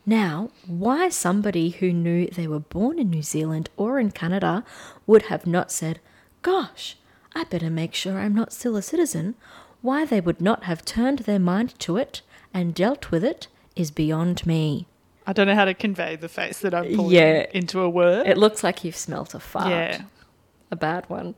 Now, 0.05 0.49
why 0.65 1.09
somebody 1.09 1.69
who 1.69 1.93
knew 1.93 2.27
they 2.27 2.47
were 2.47 2.59
born 2.59 2.97
in 2.99 3.09
New 3.09 3.21
Zealand 3.21 3.69
or 3.77 3.99
in 3.99 4.11
Canada 4.11 4.63
would 5.05 5.23
have 5.23 5.45
not 5.45 5.71
said, 5.71 5.99
Gosh, 6.41 6.97
I 7.35 7.43
better 7.45 7.69
make 7.69 7.93
sure 7.93 8.17
I'm 8.19 8.33
not 8.33 8.51
still 8.51 8.75
a 8.75 8.81
citizen, 8.81 9.35
why 9.81 10.05
they 10.05 10.19
would 10.21 10.41
not 10.41 10.63
have 10.63 10.83
turned 10.85 11.19
their 11.19 11.39
mind 11.39 11.77
to 11.79 11.97
it 11.97 12.21
and 12.53 12.73
dealt 12.73 13.11
with 13.11 13.23
it 13.23 13.47
is 13.75 13.91
beyond 13.91 14.45
me. 14.45 14.87
I 15.27 15.33
don't 15.33 15.47
know 15.47 15.55
how 15.55 15.65
to 15.65 15.73
convey 15.75 16.15
the 16.15 16.27
face 16.29 16.59
that 16.59 16.73
I'm 16.73 16.95
pulling 16.95 17.11
Yeah. 17.11 17.45
into 17.53 17.79
a 17.81 17.89
word. 17.89 18.27
It 18.27 18.37
looks 18.37 18.63
like 18.63 18.83
you've 18.83 18.95
smelt 18.95 19.33
a 19.35 19.39
fart. 19.39 19.69
yeah. 19.69 20.01
A 20.71 20.75
bad 20.75 21.07
one. 21.09 21.35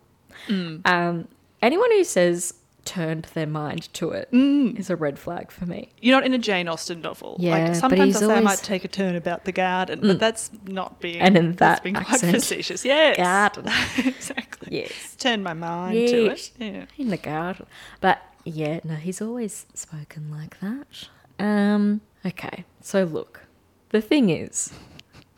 Um, 0.50 1.28
anyone 1.62 1.92
who 1.92 2.04
says 2.04 2.54
turned 2.86 3.26
their 3.34 3.48
mind 3.48 3.94
to 3.94 4.12
it 4.12 4.30
it 4.74 4.80
is 4.80 4.90
a 4.90 4.96
red 4.96 5.20
flag 5.20 5.52
for 5.52 5.66
me. 5.66 5.90
You're 6.02 6.16
not 6.16 6.26
in 6.26 6.34
a 6.34 6.38
Jane 6.38 6.68
Austen 6.68 7.02
novel. 7.02 7.38
Yeah, 7.40 7.68
like 7.68 7.76
sometimes 7.76 8.18
I 8.18 8.20
say 8.20 8.34
I 8.34 8.40
might 8.42 8.60
take 8.60 8.84
a 8.84 8.88
turn 8.88 9.16
about 9.16 9.46
the 9.46 9.52
garden, 9.52 10.00
but 10.02 10.18
mm. 10.18 10.20
that's 10.20 10.52
not 10.66 11.00
being 11.00 11.22
And 11.22 11.38
in 11.38 11.52
that's 11.54 11.80
that 11.80 11.84
being 11.84 11.96
quite 11.96 12.10
accent. 12.10 12.34
facetious. 12.36 12.86
Yes. 12.86 13.18
Garden. 13.18 13.68
exactly. 13.98 14.70
Yes. 14.72 15.16
Turn 15.18 15.44
my 15.44 15.54
mind 15.54 16.08
to 16.10 16.26
it. 16.28 16.52
Yeah. 16.58 16.86
In 16.98 17.10
the 17.10 17.18
garden. 17.18 17.66
But 18.02 18.22
yeah, 18.44 18.80
no, 18.84 18.96
he's 18.96 19.22
always 19.22 19.66
spoken 19.74 20.32
like 20.32 20.60
that. 20.60 21.08
Um, 21.40 22.02
okay, 22.26 22.66
so 22.82 23.04
look, 23.04 23.42
the 23.90 24.02
thing 24.02 24.30
is, 24.30 24.74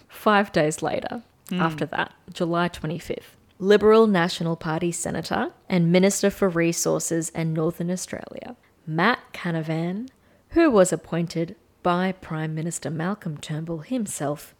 five 0.07 0.51
days 0.51 0.81
later, 0.81 1.23
mm. 1.49 1.59
after 1.59 1.85
that, 1.87 2.13
July 2.33 2.69
25th, 2.69 3.35
Liberal 3.59 4.05
National 4.05 4.55
Party 4.57 4.91
Senator 4.91 5.51
and 5.69 5.91
Minister 5.91 6.29
for 6.29 6.49
Resources 6.49 7.31
and 7.33 7.53
Northern 7.53 7.89
Australia, 7.89 8.57
Matt 8.85 9.19
Canavan, 9.33 10.09
who 10.49 10.69
was 10.69 10.91
appointed 10.91 11.55
by 11.81 12.11
Prime 12.11 12.53
Minister 12.53 12.89
Malcolm 12.89 13.37
Turnbull 13.37 13.79
himself, 13.79 14.53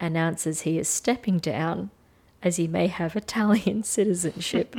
announces 0.00 0.60
he 0.60 0.78
is 0.78 0.88
stepping 0.88 1.38
down 1.38 1.90
as 2.42 2.56
he 2.56 2.68
may 2.68 2.86
have 2.86 3.16
Italian 3.16 3.82
citizenship. 3.84 4.76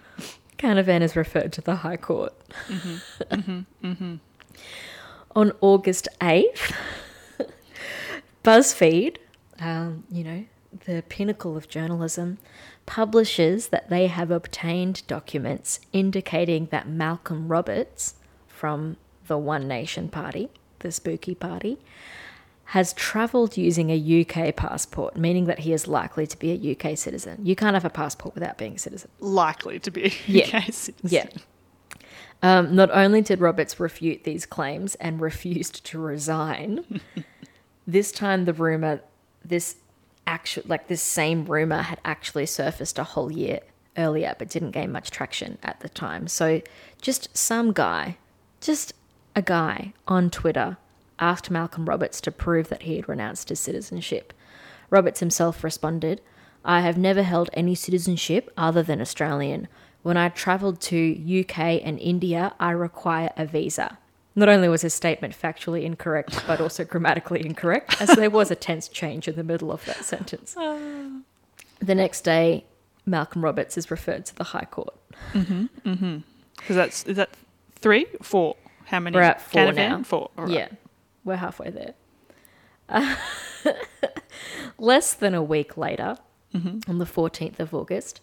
Canavan 0.58 1.00
is 1.00 1.16
referred 1.16 1.52
to 1.54 1.60
the 1.60 1.76
High 1.76 1.96
Court. 1.96 2.34
On 5.34 5.52
August 5.60 6.08
8th, 6.20 6.72
BuzzFeed, 8.42 9.16
um, 9.58 10.04
you 10.10 10.24
know, 10.24 10.44
the 10.86 11.02
pinnacle 11.08 11.56
of 11.56 11.68
journalism, 11.68 12.38
publishes 12.86 13.68
that 13.68 13.90
they 13.90 14.06
have 14.06 14.30
obtained 14.30 15.02
documents 15.06 15.80
indicating 15.92 16.66
that 16.70 16.88
Malcolm 16.88 17.48
Roberts 17.48 18.14
from 18.46 18.96
the 19.26 19.36
One 19.36 19.66
Nation 19.68 20.08
Party, 20.08 20.48
the 20.78 20.92
spooky 20.92 21.34
party, 21.34 21.78
has 22.70 22.92
travelled 22.94 23.56
using 23.56 23.90
a 23.90 24.22
UK 24.22 24.54
passport, 24.56 25.16
meaning 25.16 25.44
that 25.46 25.60
he 25.60 25.72
is 25.72 25.86
likely 25.86 26.26
to 26.26 26.36
be 26.38 26.50
a 26.50 26.72
UK 26.90 26.96
citizen. 26.98 27.38
You 27.44 27.54
can't 27.54 27.74
have 27.74 27.84
a 27.84 27.90
passport 27.90 28.34
without 28.34 28.58
being 28.58 28.74
a 28.74 28.78
citizen. 28.78 29.10
Likely 29.20 29.78
to 29.80 29.90
be 29.90 30.06
a 30.06 30.12
Yeah. 30.26 30.44
UK 30.58 30.72
citizen. 30.72 30.94
Yeah. 31.04 31.26
Um, 32.42 32.74
not 32.74 32.90
only 32.90 33.22
did 33.22 33.40
Roberts 33.40 33.78
refute 33.80 34.24
these 34.24 34.46
claims 34.46 34.94
and 34.96 35.20
refused 35.30 35.84
to 35.86 35.98
resign, 35.98 37.00
this 37.86 38.10
time 38.12 38.44
the 38.46 38.52
rumor, 38.52 39.00
this 39.44 39.76
actual, 40.26 40.64
like 40.66 40.88
this 40.88 41.02
same 41.02 41.44
rumor 41.44 41.82
had 41.82 42.00
actually 42.04 42.46
surfaced 42.46 42.98
a 42.98 43.04
whole 43.04 43.30
year 43.30 43.60
earlier, 43.96 44.34
but 44.38 44.48
didn't 44.48 44.72
gain 44.72 44.92
much 44.92 45.10
traction 45.10 45.58
at 45.62 45.80
the 45.80 45.88
time. 45.88 46.28
So 46.28 46.60
just 47.00 47.36
some 47.36 47.72
guy, 47.72 48.16
just 48.60 48.92
a 49.34 49.42
guy 49.42 49.92
on 50.06 50.30
Twitter 50.30 50.76
asked 51.18 51.50
Malcolm 51.50 51.86
Roberts 51.86 52.20
to 52.22 52.30
prove 52.30 52.68
that 52.68 52.82
he 52.82 52.96
had 52.96 53.08
renounced 53.08 53.48
his 53.48 53.60
citizenship. 53.60 54.32
Roberts 54.90 55.20
himself 55.20 55.64
responded, 55.64 56.20
I 56.64 56.80
have 56.80 56.98
never 56.98 57.22
held 57.22 57.48
any 57.52 57.74
citizenship 57.74 58.52
other 58.56 58.82
than 58.82 59.00
Australian. 59.00 59.68
When 60.02 60.16
I 60.16 60.28
travelled 60.28 60.80
to 60.82 61.40
UK 61.40 61.58
and 61.84 61.98
India, 61.98 62.54
I 62.58 62.72
require 62.72 63.32
a 63.36 63.46
visa. 63.46 63.98
Not 64.38 64.48
only 64.50 64.68
was 64.68 64.82
his 64.82 64.94
statement 64.94 65.34
factually 65.36 65.82
incorrect, 65.82 66.44
but 66.46 66.60
also 66.60 66.84
grammatically 66.84 67.44
incorrect, 67.44 68.00
as 68.00 68.10
there 68.10 68.30
was 68.30 68.50
a 68.50 68.54
tense 68.54 68.86
change 68.86 69.26
in 69.26 69.34
the 69.34 69.42
middle 69.42 69.72
of 69.72 69.84
that 69.86 70.04
sentence. 70.04 70.54
Ah. 70.58 70.78
The 71.80 71.94
next 71.94 72.20
day, 72.20 72.66
Malcolm 73.06 73.42
Roberts 73.42 73.78
is 73.78 73.90
referred 73.90 74.26
to 74.26 74.36
the 74.36 74.44
High 74.44 74.66
Court. 74.70 74.94
Mm-hmm, 75.32 75.64
mm-hmm. 75.88 76.18
Because 76.56 76.76
that's 76.76 77.04
is 77.04 77.16
that 77.16 77.30
three, 77.76 78.06
four? 78.22 78.56
How 78.86 79.00
many? 79.00 79.16
We're 79.16 79.22
at 79.22 79.40
four 79.40 79.62
Canavan? 79.62 79.76
now. 79.76 80.02
Four. 80.02 80.30
right. 80.36 80.50
Yeah, 80.50 80.68
we're 81.24 81.36
halfway 81.36 81.70
there. 81.70 81.94
less 84.78 85.14
than 85.14 85.34
a 85.34 85.42
week 85.42 85.76
later, 85.76 86.18
mm-hmm. 86.54 86.90
on 86.90 86.98
the 86.98 87.04
14th 87.04 87.58
of 87.58 87.74
August, 87.74 88.20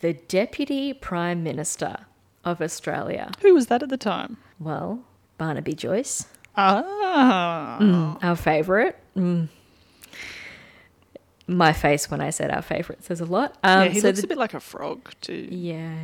the 0.00 0.12
Deputy 0.14 0.92
Prime 0.92 1.42
Minister 1.42 2.06
of 2.44 2.62
Australia, 2.62 3.32
Who 3.42 3.54
was 3.54 3.66
that 3.66 3.82
at 3.82 3.88
the 3.88 3.96
time? 3.96 4.38
well, 4.58 5.04
Barnaby 5.38 5.74
Joyce, 5.74 6.26
Ah. 6.56 8.18
our 8.22 8.36
favourite. 8.36 8.96
Mm. 9.16 9.48
My 11.46 11.72
face 11.72 12.10
when 12.10 12.20
I 12.20 12.28
said 12.28 12.50
our 12.50 12.60
favourite 12.60 13.02
says 13.02 13.20
a 13.22 13.24
lot. 13.24 13.56
Um, 13.64 13.84
yeah, 13.84 13.88
he 13.88 14.00
so 14.00 14.08
looks 14.08 14.20
the- 14.20 14.26
a 14.26 14.28
bit 14.28 14.36
like 14.38 14.52
a 14.52 14.60
frog 14.60 15.10
too. 15.22 15.48
Yeah, 15.50 15.94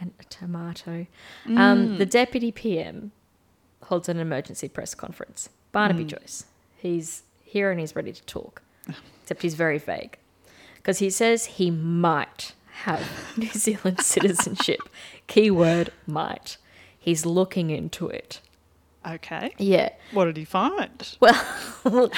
and 0.00 0.12
a 0.18 0.24
tomato. 0.24 1.06
Um, 1.46 1.98
the 1.98 2.06
deputy 2.06 2.50
PM 2.50 3.12
holds 3.84 4.08
an 4.08 4.18
emergency 4.18 4.68
press 4.68 4.94
conference. 4.94 5.50
Barnaby 5.72 6.04
Joyce. 6.04 6.46
He's 6.78 7.24
here 7.44 7.70
and 7.70 7.78
he's 7.78 7.94
ready 7.94 8.12
to 8.12 8.22
talk. 8.24 8.62
Except 9.22 9.42
he's 9.42 9.54
very 9.54 9.78
vague. 9.78 10.16
Because 10.76 10.98
he 10.98 11.10
says 11.10 11.44
he 11.44 11.70
might 11.70 12.52
have 12.84 13.06
New 13.36 13.50
Zealand 13.50 14.00
citizenship. 14.02 14.80
Keyword 15.26 15.92
might. 16.06 16.56
He's 16.98 17.26
looking 17.26 17.68
into 17.70 18.08
it. 18.08 18.40
Okay. 19.06 19.52
Yeah. 19.58 19.90
What 20.12 20.24
did 20.24 20.36
he 20.36 20.44
find? 20.44 21.16
Well, 21.20 21.44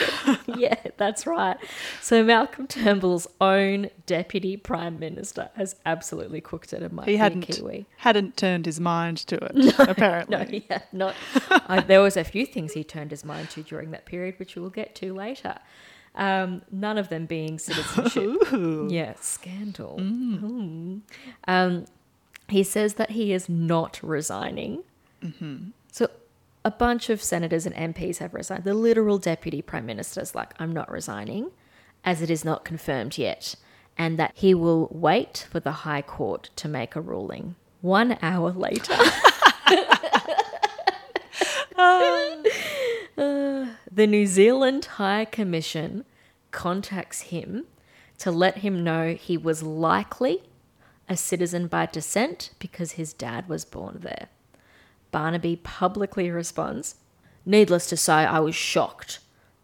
yeah, 0.56 0.76
that's 0.96 1.26
right. 1.26 1.56
So 2.00 2.24
Malcolm 2.24 2.66
Turnbull's 2.66 3.26
own 3.40 3.90
deputy 4.06 4.56
prime 4.56 4.98
minister 4.98 5.50
has 5.56 5.76
absolutely 5.84 6.40
cooked 6.40 6.72
it 6.72 6.82
and 6.82 6.92
might 6.94 7.08
He 7.08 7.16
hadn't 7.16 7.42
Kiwi. 7.42 7.86
hadn't 7.98 8.36
turned 8.36 8.64
his 8.66 8.80
mind 8.80 9.18
to 9.28 9.36
it. 9.36 9.78
apparently. 9.78 10.36
No, 10.36 10.44
he 10.44 10.64
had 10.70 10.84
not. 10.92 11.14
I, 11.50 11.80
there 11.80 12.00
was 12.00 12.16
a 12.16 12.24
few 12.24 12.46
things 12.46 12.72
he 12.72 12.84
turned 12.84 13.10
his 13.10 13.24
mind 13.24 13.50
to 13.50 13.62
during 13.62 13.90
that 13.90 14.06
period, 14.06 14.38
which 14.38 14.56
we 14.56 14.62
will 14.62 14.70
get 14.70 14.94
to 14.96 15.12
later. 15.12 15.58
Um, 16.14 16.62
none 16.70 16.96
of 16.98 17.10
them 17.10 17.26
being 17.26 17.58
citizenship. 17.58 18.38
yeah, 18.90 19.12
scandal. 19.20 19.98
Mm. 20.00 21.02
Um, 21.46 21.84
he 22.48 22.62
says 22.64 22.94
that 22.94 23.10
he 23.10 23.32
is 23.32 23.48
not 23.48 24.00
resigning. 24.02 24.82
So 25.92 26.08
a 26.68 26.70
bunch 26.70 27.08
of 27.08 27.22
senators 27.22 27.64
and 27.64 27.74
MPs 27.74 28.18
have 28.18 28.34
resigned. 28.34 28.64
The 28.64 28.74
literal 28.74 29.16
deputy 29.16 29.62
prime 29.62 29.86
minister 29.86 30.20
is 30.20 30.34
like, 30.34 30.52
I'm 30.58 30.70
not 30.70 30.90
resigning, 30.90 31.50
as 32.04 32.20
it 32.20 32.28
is 32.28 32.44
not 32.44 32.62
confirmed 32.62 33.16
yet, 33.16 33.54
and 33.96 34.18
that 34.18 34.32
he 34.34 34.52
will 34.52 34.86
wait 34.92 35.46
for 35.50 35.60
the 35.60 35.72
High 35.72 36.02
Court 36.02 36.50
to 36.56 36.68
make 36.68 36.94
a 36.94 37.00
ruling. 37.00 37.54
One 37.80 38.18
hour 38.22 38.52
later. 38.52 38.94
Uh, 43.16 43.66
the 43.90 44.06
New 44.06 44.26
Zealand 44.26 44.84
High 44.84 45.24
Commission 45.24 46.04
contacts 46.52 47.22
him 47.22 47.64
to 48.18 48.30
let 48.30 48.58
him 48.58 48.84
know 48.84 49.14
he 49.14 49.36
was 49.36 49.62
likely 49.62 50.42
a 51.08 51.16
citizen 51.16 51.66
by 51.66 51.86
descent 51.86 52.50
because 52.58 52.92
his 52.92 53.12
dad 53.12 53.48
was 53.48 53.64
born 53.64 53.98
there. 54.00 54.28
Barnaby 55.10 55.56
publicly 55.56 56.30
responds 56.30 56.96
Needless 57.48 57.86
to 57.88 57.96
say, 57.96 58.12
I 58.12 58.40
was 58.40 58.54
shocked. 58.54 59.20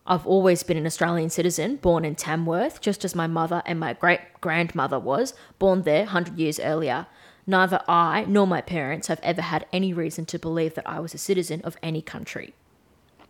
I've 0.07 0.27
always 0.27 0.63
been 0.63 0.79
an 0.79 0.87
Australian 0.87 1.29
citizen, 1.29 1.77
born 1.77 2.05
in 2.05 2.15
Tamworth, 2.15 2.81
just 2.81 3.05
as 3.05 3.15
my 3.15 3.27
mother 3.27 3.63
and 3.67 3.79
my 3.79 3.93
great 3.93 4.21
grandmother 4.41 4.99
was, 4.99 5.35
born 5.59 5.83
there 5.83 6.05
100 6.05 6.39
years 6.39 6.59
earlier. 6.59 7.07
Neither 7.47 7.83
I 7.87 8.25
nor 8.27 8.47
my 8.47 8.63
parents 8.63 9.09
have 9.09 9.21
ever 9.23 9.43
had 9.43 9.67
any 9.71 9.93
reason 9.93 10.25
to 10.27 10.39
believe 10.39 10.75
that 10.75 10.89
I 10.89 10.99
was 10.99 11.13
a 11.13 11.19
citizen 11.19 11.61
of 11.63 11.77
any 11.83 12.01
country. 12.01 12.55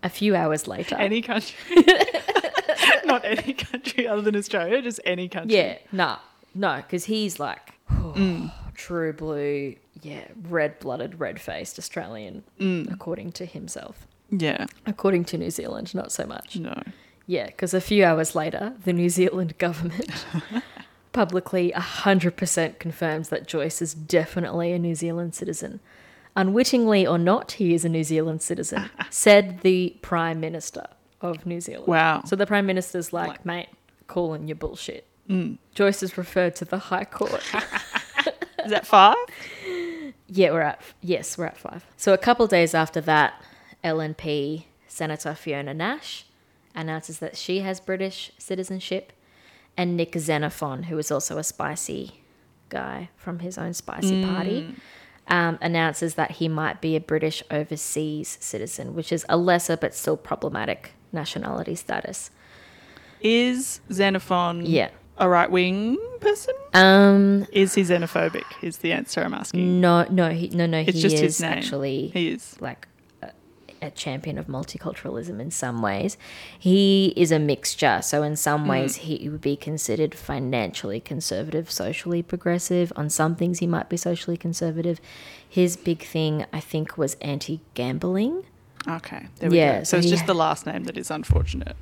A 0.04 0.08
few 0.08 0.36
hours 0.36 0.68
later. 0.68 0.94
Any 0.96 1.20
country. 1.20 1.56
Not 3.04 3.24
any 3.24 3.54
country 3.54 4.06
other 4.06 4.22
than 4.22 4.36
Australia, 4.36 4.82
just 4.82 5.00
any 5.04 5.28
country. 5.28 5.56
Yeah, 5.56 5.78
nah, 5.90 6.18
no, 6.54 6.76
because 6.76 7.06
he's 7.06 7.40
like 7.40 7.72
mm. 7.90 8.52
True 8.74 9.12
blue, 9.12 9.76
yeah, 10.02 10.26
red 10.48 10.78
blooded, 10.78 11.20
red 11.20 11.40
faced 11.40 11.78
Australian, 11.78 12.44
mm. 12.58 12.92
according 12.92 13.32
to 13.32 13.46
himself. 13.46 14.06
Yeah. 14.30 14.66
According 14.86 15.24
to 15.26 15.38
New 15.38 15.50
Zealand, 15.50 15.94
not 15.94 16.12
so 16.12 16.26
much. 16.26 16.56
No. 16.56 16.82
Yeah, 17.26 17.46
because 17.46 17.72
a 17.72 17.80
few 17.80 18.04
hours 18.04 18.34
later, 18.34 18.74
the 18.84 18.92
New 18.92 19.08
Zealand 19.08 19.56
government 19.58 20.26
publicly 21.12 21.72
100% 21.74 22.78
confirms 22.78 23.28
that 23.30 23.46
Joyce 23.46 23.80
is 23.80 23.94
definitely 23.94 24.72
a 24.72 24.78
New 24.78 24.94
Zealand 24.94 25.34
citizen. 25.34 25.80
Unwittingly 26.36 27.06
or 27.06 27.16
not, 27.16 27.52
he 27.52 27.74
is 27.74 27.84
a 27.84 27.88
New 27.88 28.02
Zealand 28.02 28.42
citizen, 28.42 28.90
said 29.10 29.60
the 29.60 29.96
Prime 30.02 30.40
Minister 30.40 30.86
of 31.20 31.46
New 31.46 31.60
Zealand. 31.60 31.86
Wow. 31.86 32.22
So 32.26 32.34
the 32.36 32.46
Prime 32.46 32.66
Minister's 32.66 33.12
like, 33.12 33.28
Like- 33.28 33.46
mate, 33.46 33.68
calling 34.08 34.48
your 34.48 34.56
bullshit. 34.56 35.06
Mm. 35.30 35.56
Joyce 35.74 36.02
is 36.02 36.18
referred 36.18 36.54
to 36.56 36.66
the 36.66 36.76
High 36.78 37.04
Court. 37.04 37.42
Is 38.64 38.70
that 38.70 38.86
five? 38.86 39.16
Yeah, 40.26 40.52
we're 40.52 40.62
at 40.62 40.80
yes, 41.00 41.36
we're 41.38 41.46
at 41.46 41.58
five. 41.58 41.84
So 41.96 42.12
a 42.12 42.18
couple 42.18 42.46
days 42.46 42.74
after 42.74 43.00
that, 43.02 43.42
LNP 43.82 44.64
Senator 44.88 45.34
Fiona 45.34 45.74
Nash 45.74 46.24
announces 46.74 47.18
that 47.20 47.36
she 47.36 47.60
has 47.60 47.78
British 47.80 48.32
citizenship, 48.38 49.12
and 49.76 49.96
Nick 49.96 50.14
Xenophon, 50.18 50.84
who 50.84 50.98
is 50.98 51.10
also 51.10 51.38
a 51.38 51.44
spicy 51.44 52.20
guy 52.68 53.10
from 53.16 53.40
his 53.40 53.58
own 53.58 53.74
spicy 53.74 54.24
party, 54.24 54.74
um, 55.28 55.58
announces 55.60 56.14
that 56.14 56.32
he 56.32 56.48
might 56.48 56.80
be 56.80 56.96
a 56.96 57.00
British 57.00 57.42
overseas 57.50 58.36
citizen, 58.40 58.94
which 58.94 59.12
is 59.12 59.24
a 59.28 59.36
lesser 59.36 59.76
but 59.76 59.94
still 59.94 60.16
problematic 60.16 60.92
nationality 61.12 61.74
status. 61.74 62.30
Is 63.20 63.80
Xenophon 63.92 64.66
Yeah. 64.66 64.90
A 65.18 65.28
right 65.28 65.50
wing 65.50 65.98
person? 66.20 66.54
Um. 66.72 67.46
Is 67.52 67.74
he 67.74 67.82
xenophobic? 67.82 68.44
Is 68.62 68.78
the 68.78 68.92
answer 68.92 69.22
I'm 69.22 69.34
asking. 69.34 69.80
No. 69.80 70.06
No. 70.10 70.30
He. 70.30 70.48
No. 70.48 70.66
No. 70.66 70.78
It's 70.78 70.94
he 70.94 71.00
just 71.02 71.14
is 71.16 71.20
his 71.20 71.40
name. 71.40 71.52
actually. 71.52 72.08
He 72.08 72.28
is. 72.28 72.56
like 72.60 72.88
a, 73.22 73.30
a 73.82 73.90
champion 73.90 74.38
of 74.38 74.46
multiculturalism 74.46 75.38
in 75.40 75.50
some 75.50 75.82
ways. 75.82 76.16
He 76.58 77.12
is 77.16 77.30
a 77.30 77.38
mixture. 77.38 78.00
So 78.02 78.22
in 78.22 78.36
some 78.36 78.66
ways 78.66 78.96
he 78.96 79.28
would 79.28 79.40
be 79.40 79.56
considered 79.56 80.14
financially 80.14 81.00
conservative, 81.00 81.70
socially 81.70 82.22
progressive. 82.22 82.92
On 82.96 83.08
some 83.10 83.36
things 83.36 83.58
he 83.60 83.66
might 83.66 83.88
be 83.88 83.96
socially 83.96 84.36
conservative. 84.36 85.00
His 85.48 85.76
big 85.76 86.02
thing 86.02 86.46
I 86.52 86.58
think 86.58 86.98
was 86.98 87.14
anti-gambling. 87.20 88.44
Okay. 88.88 89.28
There 89.38 89.50
we 89.50 89.58
Yeah, 89.58 89.78
go. 89.78 89.84
So, 89.84 89.90
so 89.90 89.96
it's 89.98 90.10
just 90.10 90.26
the 90.26 90.34
last 90.34 90.66
name 90.66 90.84
that 90.84 90.98
is 90.98 91.10
unfortunate. 91.10 91.76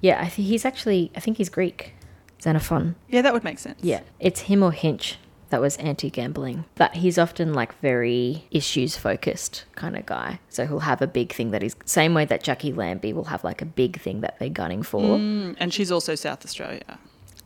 Yeah, 0.00 0.20
I 0.20 0.28
think 0.28 0.48
he's 0.48 0.64
actually 0.64 1.10
I 1.14 1.20
think 1.20 1.36
he's 1.36 1.48
Greek. 1.48 1.94
Xenophon. 2.42 2.96
Yeah, 3.08 3.22
that 3.22 3.32
would 3.32 3.44
make 3.44 3.58
sense. 3.58 3.78
Yeah, 3.82 4.00
it's 4.20 4.40
him 4.42 4.62
or 4.62 4.72
Hinch 4.72 5.18
that 5.50 5.60
was 5.60 5.76
anti-gambling. 5.76 6.64
That 6.74 6.96
he's 6.96 7.18
often 7.18 7.54
like 7.54 7.78
very 7.80 8.44
issues 8.50 8.96
focused 8.96 9.64
kind 9.76 9.96
of 9.96 10.04
guy. 10.06 10.40
So 10.48 10.66
he'll 10.66 10.80
have 10.80 11.00
a 11.00 11.06
big 11.06 11.32
thing 11.32 11.50
that 11.52 11.62
he's 11.62 11.76
same 11.84 12.14
way 12.14 12.24
that 12.24 12.42
Jacqui 12.42 12.76
Lambie 12.76 13.12
will 13.12 13.24
have 13.24 13.44
like 13.44 13.62
a 13.62 13.66
big 13.66 14.00
thing 14.00 14.20
that 14.22 14.38
they're 14.38 14.48
gunning 14.48 14.82
for. 14.82 15.00
Mm, 15.18 15.56
and 15.58 15.72
she's 15.72 15.90
also 15.92 16.14
South 16.14 16.44
Australia. 16.44 16.98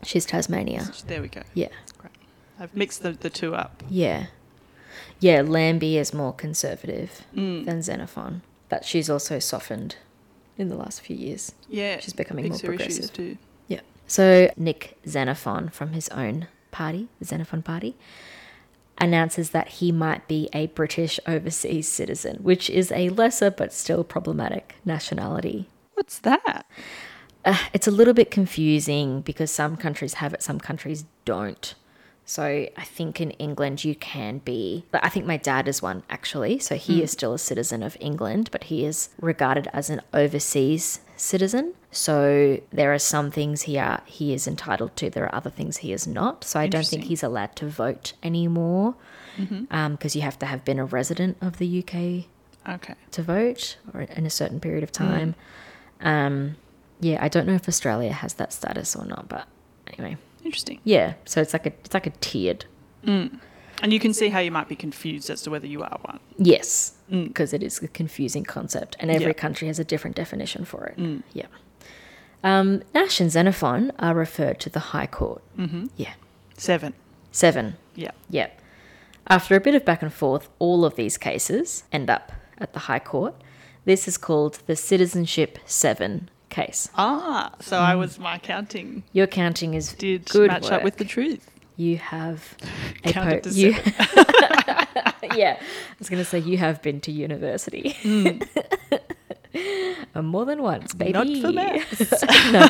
She's 0.03 0.25
Tasmania. 0.25 0.91
There 1.07 1.21
we 1.21 1.29
go. 1.29 1.43
Yeah. 1.53 1.69
Great. 1.99 2.13
I've 2.59 2.75
mixed 2.75 3.03
the, 3.03 3.13
the 3.13 3.29
two 3.31 3.55
up. 3.55 3.83
Yeah. 3.91 4.27
Yeah, 5.21 5.43
Lambie 5.43 5.99
is 5.99 6.15
more 6.15 6.33
conservative 6.33 7.23
Mm. 7.37 7.67
than 7.67 7.83
Xenophon. 7.83 8.41
But 8.71 8.85
she's 8.87 9.11
also 9.11 9.39
softened 9.39 9.97
in 10.57 10.69
the 10.71 10.77
last 10.77 11.03
few 11.03 11.17
years. 11.17 11.53
Yeah. 11.69 12.01
She's 12.01 12.15
becoming 12.15 12.49
more 12.49 12.59
progressive. 12.59 13.13
too. 13.13 13.37
So 14.11 14.51
Nick 14.57 14.99
Xenophon 15.07 15.69
from 15.69 15.93
his 15.93 16.09
own 16.09 16.49
party, 16.73 17.07
the 17.21 17.25
Xenophon 17.25 17.63
Party, 17.63 17.95
announces 18.99 19.51
that 19.51 19.69
he 19.69 19.93
might 19.93 20.27
be 20.27 20.49
a 20.53 20.67
British 20.67 21.21
overseas 21.29 21.87
citizen, 21.87 22.39
which 22.43 22.69
is 22.69 22.91
a 22.91 23.11
lesser 23.11 23.53
but 23.53 23.73
still 23.73 24.03
problematic 24.03 24.75
nationality. 24.85 25.69
What's 25.95 26.19
that? 26.19 26.67
Uh, 27.45 27.57
it's 27.73 27.87
a 27.87 27.93
little 27.93 28.13
bit 28.13 28.33
confusing 28.33 29.21
because 29.21 29.53
some 29.53 29.77
countries 29.77 30.15
have 30.15 30.35
it, 30.35 30.43
some 30.43 30.59
countries 30.59 31.05
don't. 31.25 31.77
So 32.31 32.45
I 32.45 32.85
think 32.85 33.21
in 33.21 33.33
England 33.33 33.83
you 33.83 33.97
can 33.97 34.39
be. 34.39 34.85
I 34.95 35.09
think 35.09 35.27
my 35.27 35.37
dad 35.37 35.67
is 35.67 35.83
one 35.83 36.05
actually. 36.09 36.61
So 36.61 36.77
he 36.77 36.99
hmm. 36.99 37.03
is 37.03 37.11
still 37.11 37.35
a 37.35 37.41
citizen 37.41 37.83
of 37.83 37.97
England, 37.99 38.51
but 38.53 38.65
he 38.65 38.85
is 38.85 39.09
regarded 39.21 39.67
as 39.73 39.91
an 39.91 40.01
overseas 40.15 41.01
citizen. 41.17 41.75
So 41.91 42.61
there 42.71 42.95
are 42.95 43.01
some 43.01 43.33
things 43.33 43.63
he 43.63 43.79
are 43.79 44.03
he 44.07 44.33
is 44.33 44.47
entitled 44.47 44.95
to. 44.99 45.11
There 45.11 45.25
are 45.25 45.35
other 45.35 45.51
things 45.51 45.79
he 45.79 45.93
is 45.93 46.07
not. 46.07 46.45
So 46.45 46.61
I 46.61 46.69
don't 46.69 46.87
think 46.87 47.03
he's 47.07 47.25
allowed 47.25 47.57
to 47.57 47.67
vote 47.67 48.13
anymore 48.23 48.95
mm-hmm. 49.37 49.65
um, 49.73 49.97
because 49.97 50.15
you 50.15 50.23
have 50.23 50.39
to 50.39 50.47
have 50.47 50.65
been 50.65 50.79
a 50.79 50.85
resident 50.85 51.37
of 51.41 51.59
the 51.59 51.81
UK 51.81 52.27
Okay. 52.73 52.95
to 53.11 53.23
vote 53.25 53.77
or 53.93 54.03
in 54.03 54.25
a 54.25 54.31
certain 54.31 54.61
period 54.61 54.85
of 54.85 54.91
hmm. 54.91 55.05
time. 55.05 55.35
Um, 56.01 56.57
yeah, 57.01 57.19
I 57.21 57.29
don't 57.29 57.49
know 57.49 57.55
if 57.55 57.67
Australia 57.67 58.13
has 58.13 58.35
that 58.35 58.53
status 58.53 58.95
or 58.95 59.05
not, 59.05 59.29
but 59.29 59.49
anyway, 59.89 60.17
Interesting. 60.45 60.81
yeah. 60.85 61.15
So 61.25 61.41
it's 61.41 61.53
like 61.53 61.67
a 61.67 61.73
it's 61.85 61.95
like 61.95 62.07
a 62.07 62.11
tiered. 62.21 62.65
And 63.83 63.95
you 63.95 63.99
can 64.01 64.13
see 64.13 64.29
how 64.29 64.41
you 64.41 64.51
might 64.51 64.69
be 64.69 64.77
confused 64.77 65.31
as 65.31 65.41
to 65.43 65.51
whether 65.51 65.67
you 65.67 65.83
are 65.83 65.99
one. 66.03 66.21
Yes, 66.37 66.93
because 67.09 67.55
it 67.55 67.63
is 67.63 67.83
a 67.83 67.89
confusing 67.89 68.45
concept, 68.45 68.95
and 69.01 69.11
every 69.11 69.29
Yeah. 69.29 69.33
country 69.33 69.69
has 69.69 69.79
a 69.79 69.85
different 69.85 70.17
definition 70.17 70.65
for 70.67 70.85
it. 70.87 70.99
Yeah. 71.33 71.47
Um, 72.45 72.83
Nash 72.95 73.21
and 73.21 73.31
Xenophon 73.31 73.93
are 73.99 74.15
referred 74.15 74.61
to 74.61 74.71
the 74.71 74.81
High 74.81 75.07
Court. 75.07 75.43
Mm-hmm. 75.59 75.87
Yeah. 75.97 76.13
Seven. 76.57 76.93
Seven. 77.33 77.77
Yeah. 77.95 78.11
Yep. 78.31 78.61
After 79.29 79.55
a 79.57 79.61
bit 79.61 79.75
of 79.75 79.85
back 79.85 80.03
and 80.03 80.13
forth, 80.13 80.49
all 80.59 80.85
of 80.85 80.97
these 80.97 81.17
cases 81.19 81.85
end 81.93 82.11
up 82.11 82.33
at 82.59 82.73
the 82.73 82.81
High 82.81 82.99
Court. 82.99 83.35
This 83.87 84.07
is 84.09 84.17
called 84.19 84.61
the 84.67 84.77
Citizenship 84.77 85.59
7 85.67 86.29
case. 86.51 86.89
Ah, 86.97 87.53
so 87.61 87.79
I 87.79 87.95
was 87.95 88.19
my 88.19 88.39
counting 88.39 89.03
Your 89.13 89.27
counting 89.27 89.75
is 89.75 89.93
did 89.95 90.29
good 90.29 90.49
match 90.49 90.71
up 90.71 90.83
with 90.83 90.97
the 90.97 91.05
truth. 91.05 91.49
You 91.77 91.97
have 91.97 92.57
a 93.05 93.13
Counted 93.13 93.45
to 93.45 93.51
you, 93.51 93.71
yeah, 95.35 95.57
I 95.59 95.95
was 95.99 96.11
going 96.11 96.23
to 96.23 96.29
say 96.29 96.39
you 96.39 96.59
have 96.59 96.83
been 96.83 97.01
to 97.03 97.13
university. 97.13 97.97
Uh, 100.15 100.23
More 100.23 100.45
than 100.45 100.63
once, 100.63 100.95
baby. 100.95 101.13
Not 101.13 101.27
for 101.41 101.53
maths. 101.53 102.25
no, 102.53 102.69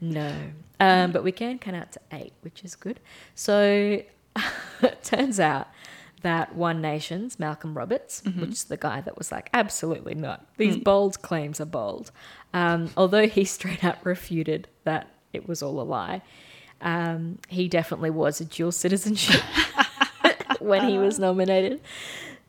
no. 0.00 0.34
Um, 0.80 1.12
but 1.12 1.22
we 1.22 1.32
can 1.32 1.58
count 1.58 1.76
out 1.76 1.92
to 1.92 2.00
eight, 2.12 2.32
which 2.42 2.64
is 2.64 2.74
good. 2.74 3.00
So 3.34 4.02
it 4.82 5.02
turns 5.02 5.40
out 5.40 5.68
that 6.24 6.54
One 6.54 6.80
Nation's 6.80 7.38
Malcolm 7.38 7.76
Roberts, 7.76 8.22
which 8.24 8.50
is 8.50 8.64
the 8.64 8.78
guy 8.78 9.02
that 9.02 9.18
was 9.18 9.30
like, 9.30 9.50
absolutely 9.52 10.14
not. 10.14 10.46
These 10.56 10.78
bold 10.78 11.20
claims 11.20 11.60
are 11.60 11.66
bold. 11.66 12.10
Um, 12.54 12.90
although 12.96 13.28
he 13.28 13.44
straight 13.56 13.84
up 13.84 13.98
refuted 14.04 14.66
that 14.84 15.06
it 15.34 15.46
was 15.46 15.62
all 15.62 15.78
a 15.80 15.82
lie, 15.82 16.22
um, 16.80 17.38
he 17.48 17.68
definitely 17.68 18.08
was 18.08 18.40
a 18.40 18.46
dual 18.46 18.72
citizenship 18.72 19.42
when 20.60 20.88
he 20.88 20.96
was 20.96 21.18
nominated. 21.18 21.82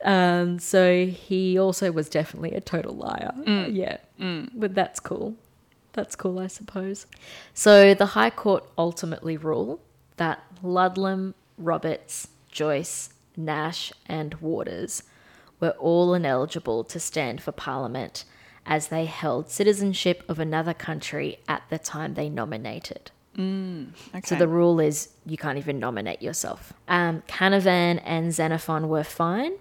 Um, 0.02 0.58
so 0.58 1.06
he 1.06 1.58
also 1.58 1.92
was 1.92 2.08
definitely 2.08 2.52
a 2.52 2.62
total 2.62 2.94
liar. 2.94 3.32
Yeah. 3.70 3.98
But 4.54 4.74
that's 4.74 5.00
cool. 5.00 5.34
That's 5.92 6.16
cool, 6.16 6.38
I 6.38 6.46
suppose. 6.46 7.06
So 7.52 7.92
the 7.92 8.06
High 8.06 8.30
Court 8.30 8.64
ultimately 8.78 9.36
ruled 9.36 9.80
that 10.16 10.42
Ludlam, 10.62 11.34
Roberts, 11.58 12.28
Joyce, 12.50 13.10
Nash, 13.36 13.92
and 14.06 14.34
Waters 14.34 15.02
were 15.60 15.70
all 15.78 16.14
ineligible 16.14 16.84
to 16.84 17.00
stand 17.00 17.40
for 17.42 17.52
Parliament 17.52 18.24
as 18.64 18.88
they 18.88 19.04
held 19.04 19.50
citizenship 19.50 20.24
of 20.28 20.38
another 20.38 20.74
country 20.74 21.38
at 21.48 21.62
the 21.70 21.78
time 21.78 22.14
they 22.14 22.28
nominated. 22.28 23.10
Okay. 24.14 24.26
So 24.26 24.34
the 24.34 24.48
rule 24.48 24.80
is 24.80 25.10
you 25.26 25.36
can't 25.36 25.58
even 25.58 25.78
nominate 25.78 26.22
yourself. 26.22 26.72
Um, 26.88 27.22
Canavan 27.28 28.00
and 28.04 28.32
Xenophon 28.32 28.88
were 28.88 29.04
fine 29.04 29.52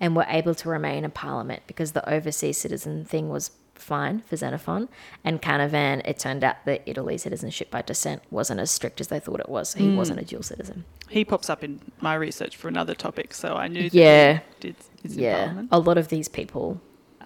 and 0.00 0.16
were 0.16 0.26
able 0.28 0.54
to 0.56 0.68
remain 0.68 1.04
in 1.04 1.10
Parliament 1.12 1.62
because 1.66 1.92
the 1.92 2.08
overseas 2.12 2.58
citizen 2.58 3.04
thing 3.04 3.28
was 3.28 3.52
fine 3.82 4.20
for 4.20 4.36
Xenophon. 4.36 4.88
And 5.24 5.42
Canavan, 5.42 6.02
it 6.04 6.18
turned 6.18 6.42
out 6.42 6.64
that 6.64 6.82
Italy 6.86 7.18
citizenship 7.18 7.70
by 7.70 7.82
descent 7.82 8.22
wasn't 8.30 8.60
as 8.60 8.70
strict 8.70 9.00
as 9.00 9.08
they 9.08 9.20
thought 9.20 9.40
it 9.40 9.48
was. 9.48 9.70
So 9.70 9.80
he 9.80 9.90
hmm. 9.90 9.96
wasn't 9.96 10.20
a 10.20 10.24
dual 10.24 10.42
citizen. 10.42 10.84
he 11.08 11.24
pops 11.24 11.50
up 11.50 11.62
in 11.62 11.80
my 12.00 12.14
research 12.14 12.56
for 12.56 12.68
another 12.68 12.94
topic, 12.94 13.34
so 13.34 13.54
I 13.54 13.68
knew 13.68 13.90
that 13.90 13.94
Yeah. 13.94 14.40
he 14.60 14.72
did 14.72 14.76
Yeah, 15.04 15.62
a 15.70 15.78
lot 15.78 15.98
of 15.98 16.08
these 16.08 16.28
people 16.28 16.80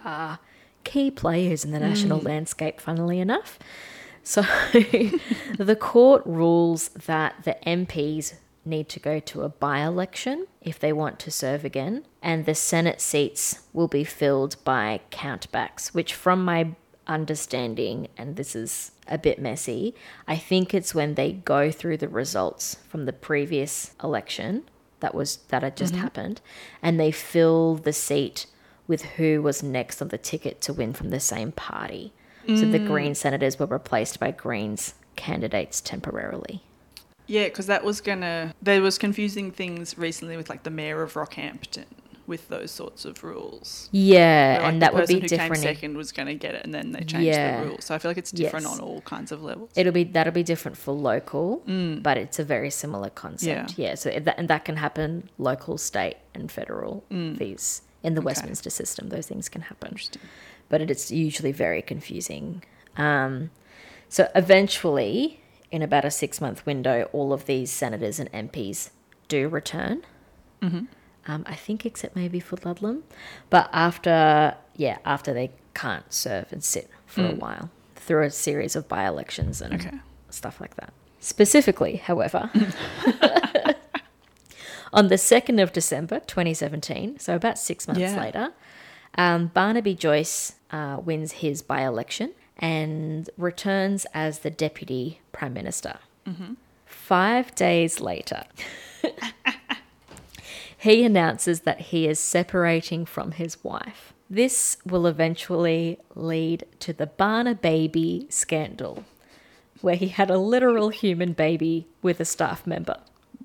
are 0.05 0.39
key 0.85 1.11
players 1.11 1.65
in 1.65 1.71
the 1.71 1.81
national 1.81 2.21
hmm. 2.21 2.27
landscape, 2.27 2.81
funnily 2.81 3.21
enough. 3.21 3.59
So 4.23 4.43
the 5.59 5.77
court 5.79 6.23
rules 6.25 6.89
that 7.07 7.45
the 7.45 7.57
MPs 7.65 8.35
need 8.67 8.89
to 8.91 9.01
go 9.01 9.21
to 9.21 9.43
a 9.43 9.49
by 9.49 9.81
election 9.81 10.47
if 10.61 10.79
they 10.79 10.93
want 10.93 11.19
to 11.21 11.31
serve 11.31 11.65
again, 11.65 12.05
and 12.23 12.45
the 12.45 12.55
Senate 12.55 13.01
seats 13.01 13.61
will 13.73 13.89
be 13.89 14.05
filled 14.05 14.57
by 14.65 15.01
countbacks, 15.11 15.89
which, 15.95 16.15
from 16.15 16.45
my 16.45 16.75
understanding, 17.07 18.09
and 18.17 18.37
this 18.37 18.57
is 18.57 18.93
a 19.09 19.19
bit 19.19 19.39
messy, 19.39 19.95
I 20.27 20.37
think 20.37 20.75
it's 20.75 20.95
when 20.95 21.15
they 21.15 21.33
go 21.33 21.71
through 21.71 21.99
the 21.99 22.09
results 22.09 22.79
from 22.89 23.05
the 23.05 23.13
previous 23.13 23.95
election 24.03 24.65
that 25.01 25.15
was 25.15 25.37
that 25.49 25.63
had 25.63 25.77
just 25.77 25.93
mm-hmm. 25.93 26.03
happened 26.03 26.41
and 26.83 26.99
they 26.99 27.13
fill 27.13 27.77
the 27.77 27.93
seat 27.93 28.47
with 28.87 29.03
who 29.03 29.43
was 29.43 29.63
next 29.63 30.01
on 30.01 30.09
the 30.09 30.19
ticket 30.19 30.61
to 30.63 30.73
win 30.73 30.93
from 30.93 31.11
the 31.11 31.21
same 31.21 31.53
party. 31.53 32.13
So 32.47 32.65
the 32.65 32.79
mm. 32.79 32.87
Green 32.87 33.17
senators 33.17 33.59
were 33.59 33.67
replaced 33.67 34.21
by 34.21 34.31
Greens 34.31 34.95
candidates 35.17 35.81
temporarily. 35.81 36.63
Yeah, 37.27 37.45
because 37.45 37.67
that 37.67 37.85
was 37.85 38.01
gonna. 38.01 38.55
There 38.63 38.81
was 38.83 38.99
confusing 38.99 39.51
things 39.51 39.97
recently 39.99 40.37
with 40.37 40.49
like 40.49 40.63
the 40.63 40.71
mayor 40.71 41.03
of 41.03 41.15
Rockhampton 41.15 41.85
with 42.27 42.49
those 42.49 42.73
sorts 42.73 43.05
of 43.05 43.23
rules. 43.23 43.89
Yeah, 43.93 44.59
like, 44.61 44.73
and 44.73 44.83
that 44.83 44.93
would 44.95 45.07
be 45.07 45.21
who 45.21 45.29
different. 45.29 45.55
came 45.55 45.63
second 45.63 45.97
was 45.97 46.11
going 46.11 46.27
to 46.27 46.35
get 46.35 46.57
it, 46.57 46.65
and 46.65 46.75
then 46.75 46.91
they 46.91 46.99
changed 47.05 47.25
Yeah. 47.27 47.61
the 47.61 47.69
rules. 47.69 47.85
So 47.85 47.95
I 47.95 47.99
feel 47.99 48.11
like 48.11 48.19
it's 48.19 48.33
different 48.33 48.65
Yes. 48.67 48.75
on 48.75 48.81
all 48.81 49.01
kinds 49.03 49.31
of 49.31 49.45
levels. 49.45 49.71
It'll 49.77 49.93
be 49.93 50.03
that'll 50.03 50.33
be 50.33 50.43
different 50.43 50.77
for 50.77 50.91
local, 50.93 51.63
but 52.03 52.17
it's 52.19 52.39
a 52.41 52.45
very 52.45 52.71
similar 52.71 53.11
concept. 53.11 53.75
Mm. 53.75 53.79
Yeah. 53.79 53.89
Yeah, 53.91 53.95
so 53.95 54.11
that, 54.11 54.37
and 54.39 54.49
that 54.49 54.65
can 54.65 54.77
happen 54.77 55.31
local, 55.39 55.79
state, 55.79 56.17
and 56.35 56.51
federal. 56.51 57.05
These 57.11 57.83
in 58.03 58.15
the 58.15 58.21
Mm. 58.21 58.25
Okay. 58.25 58.27
Westminster 58.27 58.71
system, 58.71 59.09
those 59.09 59.27
things 59.29 59.49
can 59.49 59.63
happen. 59.63 59.97
But 60.69 60.81
it 60.81 60.91
is 60.91 61.13
usually 61.13 61.53
very 61.53 61.81
confusing. 61.83 62.63
Um, 62.97 63.51
so 64.09 64.29
eventually, 64.35 65.41
in 65.71 65.83
about 65.83 66.05
a 66.05 66.11
six 66.11 66.41
month 66.41 66.65
window, 66.67 67.09
all 67.13 67.33
of 67.33 67.47
these 67.47 67.71
senators 67.71 68.19
and 68.21 68.31
MPs 68.33 68.91
do 69.29 69.49
return. 69.49 70.03
Mm-hmm. 70.63 70.85
Um, 71.29 71.43
I 71.47 71.55
think, 71.57 71.85
except 71.85 72.15
maybe 72.15 72.39
for 72.41 72.57
Ludlam, 72.65 73.03
but 73.51 73.69
after 73.73 74.57
yeah, 74.77 74.99
after 75.05 75.33
they 75.35 75.51
can't 75.75 76.13
serve 76.13 76.53
and 76.53 76.63
sit 76.63 76.89
for 77.05 77.27
a 77.27 77.33
while 77.35 77.71
through 77.97 78.23
a 78.25 78.31
series 78.31 78.77
of 78.77 78.87
by 78.89 79.07
elections 79.07 79.61
and 79.61 79.75
Mm. 79.75 79.87
Okay. 79.87 79.97
stuff 80.31 80.61
like 80.61 80.77
that. 80.77 80.93
Specifically, 81.19 81.97
however, 81.97 82.49
on 84.93 85.09
the 85.09 85.17
2nd 85.17 85.61
of 85.63 85.73
December 85.73 86.21
2017, 86.21 87.19
so 87.19 87.35
about 87.35 87.59
six 87.59 87.89
months 87.89 88.01
Yeah. 88.01 88.21
later, 88.21 88.53
um, 89.19 89.49
Barnaby 89.49 89.95
Joyce 89.95 90.55
uh, 90.71 90.99
wins 91.05 91.33
his 91.33 91.63
by 91.63 91.83
election 91.85 92.33
and 92.59 93.29
returns 93.37 94.07
as 94.15 94.41
the 94.41 94.51
Deputy 94.51 95.21
Prime 95.33 95.53
Minister. 95.53 95.99
Five 96.87 97.55
days 97.55 98.01
later, 98.01 98.45
he 100.77 101.05
announces 101.05 101.61
that 101.61 101.81
he 101.81 102.09
is 102.09 102.19
separating 102.19 103.07
from 103.07 103.33
his 103.33 103.63
wife. 103.63 104.13
This 104.29 104.79
will 104.85 105.07
eventually 105.07 106.01
lead 106.17 106.65
to 106.81 106.93
the 106.93 107.07
Barna 107.07 107.61
baby 107.61 108.27
scandal, 108.29 109.05
where 109.83 109.95
he 109.95 110.09
had 110.09 110.31
a 110.31 110.39
literal 110.39 110.89
human 110.89 111.33
baby 111.33 111.87
with 112.03 112.19
a 112.19 112.25
staff 112.25 112.67
member. 112.67 112.97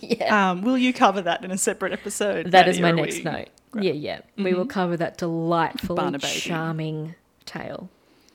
yeah. 0.00 0.50
Um, 0.50 0.62
will 0.62 0.78
you 0.78 0.92
cover 0.92 1.22
that 1.22 1.44
in 1.44 1.52
a 1.52 1.58
separate 1.58 1.92
episode? 1.92 2.50
That 2.50 2.66
is 2.66 2.80
my 2.80 2.90
next 2.90 3.18
we- 3.18 3.22
note. 3.22 3.48
Yeah, 3.74 3.92
yeah. 3.92 4.20
We 4.36 4.54
will 4.54 4.66
cover 4.66 4.96
that 4.96 5.18
delightful, 5.18 5.96
charming 6.18 7.14
tale 7.46 7.88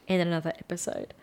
in 0.07 0.19
another 0.19 0.53
episode. 0.57 1.13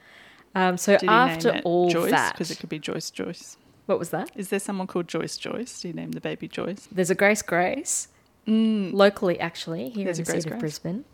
Um, 0.54 0.76
so 0.76 0.96
Did 0.96 1.08
after 1.08 1.60
all 1.64 1.90
Joyce? 1.90 2.10
that, 2.10 2.32
because 2.34 2.50
it 2.50 2.58
could 2.58 2.68
be 2.68 2.78
Joyce 2.78 3.10
Joyce. 3.10 3.56
what 3.86 3.98
was 3.98 4.10
that? 4.10 4.30
Is 4.34 4.48
there 4.50 4.58
someone 4.60 4.86
called 4.86 5.08
Joyce 5.08 5.36
Joyce? 5.36 5.80
Do 5.80 5.88
you 5.88 5.94
name 5.94 6.12
the 6.12 6.20
baby 6.20 6.48
Joyce? 6.48 6.88
There's 6.90 7.10
a 7.10 7.14
Grace 7.14 7.42
Grace, 7.42 8.08
locally 8.46 9.38
actually 9.40 9.90
here 9.90 10.02
Mm. 10.02 10.04
There's 10.06 10.18
in 10.18 10.22
a 10.22 10.24
the 10.26 10.32
city 10.42 10.54
of 10.54 10.58
Brisbane, 10.60 11.04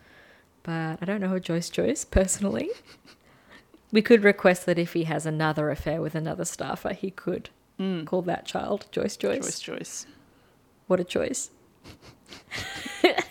but 0.63 0.99
I 1.03 1.05
don't 1.05 1.21
know 1.21 1.35
a 1.35 1.41
Joyce 1.41 1.69
Joyce 1.71 2.05
personally. 2.05 2.71
we 3.93 4.03
could 4.03 4.23
request 4.25 4.67
that 4.67 4.79
if 4.79 4.93
he 4.93 5.05
has 5.05 5.27
another 5.27 5.71
affair 5.71 6.01
with 6.01 6.15
another 6.15 6.45
staffer, 6.45 6.93
he 6.93 7.11
could 7.11 7.51
call 8.07 8.23
that 8.23 8.47
child 8.47 8.87
Joyce 8.93 9.17
Joyce. 9.17 9.39
Mm. 9.39 9.43
Joyce 9.45 9.61
Joyce. 9.61 10.07
What 10.87 11.01
a 11.01 11.05
choice. 11.05 11.51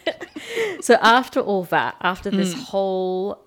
so 0.84 0.96
after 1.02 1.40
all 1.40 1.64
that, 1.64 1.96
after 2.02 2.30
this 2.30 2.54
mm. 2.54 2.64
whole 2.66 3.40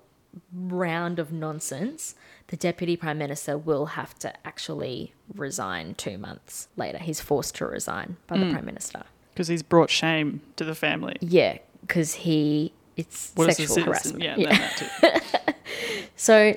round 0.51 1.19
of 1.19 1.31
nonsense, 1.31 2.15
the 2.47 2.57
deputy 2.57 2.97
prime 2.97 3.19
minister 3.19 3.59
will 3.59 3.87
have 3.87 4.17
to 4.19 4.33
actually 4.47 5.13
resign 5.35 5.93
two 5.93 6.17
months 6.17 6.67
later. 6.75 6.97
He's 6.97 7.21
forced 7.21 7.53
to 7.57 7.67
resign 7.67 8.17
by 8.25 8.39
the 8.39 8.45
mm. 8.45 8.53
prime 8.53 8.65
minister. 8.65 9.03
Because 9.33 9.49
he's 9.49 9.61
brought 9.61 9.91
shame 9.91 10.41
to 10.55 10.63
the 10.63 10.73
family. 10.73 11.17
Yeah, 11.21 11.59
because 11.81 12.15
he 12.15 12.73
it's 12.95 13.33
What 13.35 13.53
sexual 13.53 13.83
harassment. 13.83 14.23
Yeah, 14.23 14.35
Yeah. 14.37 14.57
that 14.57 15.23
too. 15.35 15.53
So 16.15 16.55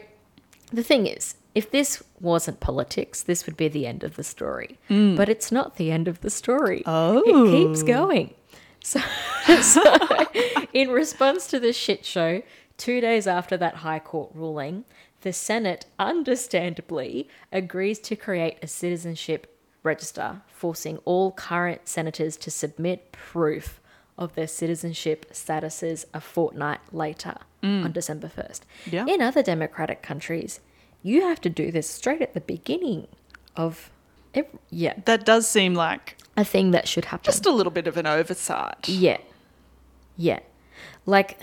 the 0.73 0.83
thing 0.83 1.07
is, 1.07 1.35
if 1.55 1.71
this 1.71 2.03
wasn't 2.23 2.61
politics, 2.61 3.23
this 3.23 3.45
would 3.45 3.59
be 3.59 3.69
the 3.69 3.87
end 3.87 4.03
of 4.03 4.17
the 4.17 4.25
story. 4.25 4.79
Mm. 4.89 5.15
But 5.15 5.29
it's 5.29 5.53
not 5.53 5.77
the 5.77 5.91
end 5.91 6.09
of 6.09 6.23
the 6.23 6.31
story. 6.31 6.83
Oh. 6.87 7.23
It 7.27 7.51
keeps 7.51 7.83
going. 7.83 8.33
So, 8.83 9.01
so 9.63 9.83
in 10.73 10.91
response 10.91 11.47
to 11.49 11.61
the 11.61 11.73
shit 11.73 12.05
show, 12.05 12.43
two 12.77 13.01
days 13.01 13.27
after 13.27 13.57
that 13.57 13.77
High 13.77 13.99
Court 13.99 14.31
ruling, 14.35 14.85
the 15.23 15.33
Senate 15.33 15.87
understandably 15.99 17.29
agrees 17.53 17.99
to 18.01 18.17
create 18.17 18.59
a 18.63 18.67
citizenship 18.67 19.59
register, 19.83 20.43
forcing 20.49 20.99
all 21.05 21.33
current 21.33 21.89
senators 21.89 22.37
to 22.39 22.51
submit 22.51 23.13
proof 23.13 23.81
of 24.19 24.35
their 24.35 24.47
citizenship 24.47 25.31
statuses 25.33 26.05
a 26.13 26.21
fortnight 26.21 26.81
later 26.93 27.35
mm. 27.63 27.85
on 27.85 27.93
December 27.93 28.31
1st. 28.35 28.61
Yeah. 28.91 29.07
In 29.07 29.23
other 29.23 29.43
democratic 29.43 30.03
countries, 30.03 30.61
you 31.03 31.23
have 31.23 31.41
to 31.41 31.49
do 31.49 31.71
this 31.71 31.89
straight 31.89 32.21
at 32.21 32.35
the 32.35 32.41
beginning 32.41 33.09
of 33.57 33.91
every, 34.35 34.59
yeah, 34.71 34.95
That 35.05 35.25
does 35.25 35.47
seem 35.49 35.75
like 35.75 36.17
a 36.37 36.45
thing 36.45 36.71
that 36.73 36.87
should 36.89 37.07
happen. 37.07 37.25
just 37.25 37.47
a 37.47 37.51
little 37.51 37.73
bit 37.73 37.87
of 37.87 37.97
an 37.97 38.07
oversight. 38.07 38.89
Yeah. 38.89 39.19
Yeah. 40.17 40.41
Like 41.07 41.41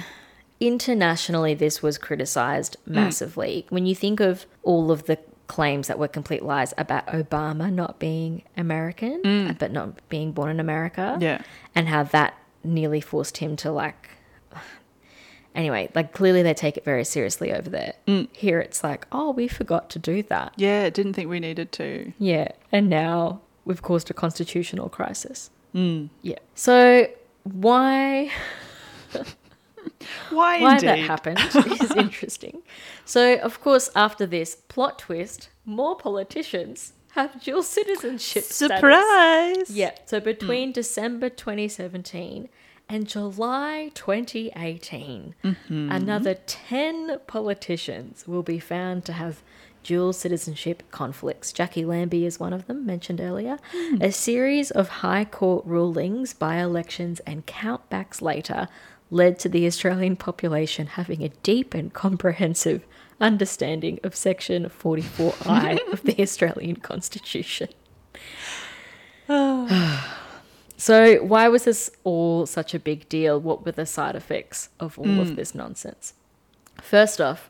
internationally 0.60 1.54
this 1.54 1.82
was 1.84 1.98
criticized 1.98 2.78
massively. 2.86 3.66
When 3.70 3.86
you 3.86 3.96
think 3.96 4.20
of 4.20 4.46
all 4.64 4.92
of 4.92 5.04
the 5.06 5.20
claims 5.48 5.88
that 5.88 5.98
were 6.00 6.08
complete 6.08 6.44
lies 6.44 6.74
about 6.78 7.08
Obama 7.08 7.72
not 7.72 8.00
being 8.00 8.44
American 8.58 9.26
uh, 9.26 9.54
but 9.58 9.72
not 9.72 9.98
being 10.10 10.32
born 10.34 10.50
in 10.50 10.60
America 10.60 11.18
Yeah. 11.22 11.42
and 11.74 11.88
how 11.88 12.04
that 12.04 12.34
nearly 12.66 13.00
forced 13.00 13.38
him 13.38 13.56
to 13.58 13.72
like 13.72 14.10
anyway, 15.58 15.90
like 15.94 16.14
clearly 16.14 16.42
they 16.44 16.54
take 16.54 16.78
it 16.78 16.86
very 16.86 17.04
seriously 17.04 17.52
over 17.52 17.70
there. 17.70 17.94
Here 18.32 18.60
it's 18.62 18.84
like, 18.84 19.06
"Oh, 19.12 19.32
we 19.32 19.50
forgot 19.50 19.90
to 19.90 20.00
do 20.00 20.24
that." 20.24 20.54
Yeah, 20.56 20.90
didn't 20.90 21.14
think 21.14 21.30
we 21.30 21.42
needed 21.42 21.74
to. 21.74 22.14
Yeah, 22.18 22.50
and 22.72 22.90
now 22.90 23.42
we've 23.66 23.82
caused 23.82 24.10
a 24.10 24.14
constitutional 24.14 24.88
crisis. 24.88 25.50
Mm. 25.76 26.10
Yeah. 26.22 26.40
So 26.56 27.08
why 27.44 28.32
Why, 30.30 30.60
why 30.62 30.80
that 30.80 31.00
happened 31.00 31.40
is 31.56 31.92
interesting. 31.96 32.62
So 33.06 33.38
of 33.40 33.62
course, 33.62 33.90
after 33.96 34.26
this 34.26 34.56
plot 34.56 35.00
twist, 35.00 35.50
more 35.66 35.96
politicians 35.96 36.94
have 37.12 37.42
dual 37.42 37.64
citizenship. 37.64 38.44
status. 38.44 38.78
Surprise! 38.78 39.70
Yeah. 39.72 39.92
So 40.06 40.20
between 40.20 40.72
December 40.72 41.30
2017 41.30 42.50
and 42.90 43.08
July 43.08 43.92
2018, 43.96 45.36
mm-hmm. 45.44 45.92
another 45.92 46.36
10 46.36 47.20
politicians 47.28 48.26
will 48.28 48.44
be 48.44 48.60
found 48.60 49.04
to 49.06 49.14
have 49.14 49.42
dual 49.84 50.14
citizenship 50.14 50.84
conflicts. 50.92 51.52
Jacqui 51.52 51.86
Lambie 51.86 52.26
is 52.26 52.40
one 52.40 52.54
of 52.54 52.68
them, 52.68 52.86
mentioned 52.86 53.20
earlier. 53.20 53.58
Hmm. 53.72 54.02
A 54.02 54.12
series 54.12 54.72
of 54.72 54.88
High 54.90 55.26
Court 55.26 55.66
rulings, 55.66 56.34
by 56.34 56.58
elections, 56.58 57.20
and 57.22 57.46
countbacks 57.46 58.22
later 58.22 58.68
led 59.10 59.40
to 59.40 59.50
the 59.50 59.66
Australian 59.66 60.16
population 60.16 60.88
having 60.88 61.24
a 61.24 61.30
deep 61.30 61.74
and 61.74 61.94
comprehensive 61.94 62.86
understanding 63.20 64.00
of 64.04 64.16
Section 64.16 64.66
44I 64.66 65.80
of 65.92 66.04
the 66.04 66.22
Australian 66.22 66.78
Constitution. 66.78 67.70
So, 70.80 71.24
why 71.24 71.48
was 71.48 71.64
this 71.64 71.90
all 72.04 72.46
such 72.46 72.76
a 72.76 72.80
big 72.80 73.10
deal? 73.10 73.40
What 73.40 73.66
were 73.66 73.72
the 73.72 73.88
side 73.88 74.16
effects 74.16 74.70
of 74.80 74.98
all 75.00 75.20
of 75.20 75.30
hmm. 75.30 75.36
this 75.36 75.56
nonsense? 75.56 76.14
First 76.80 77.20
off, 77.20 77.50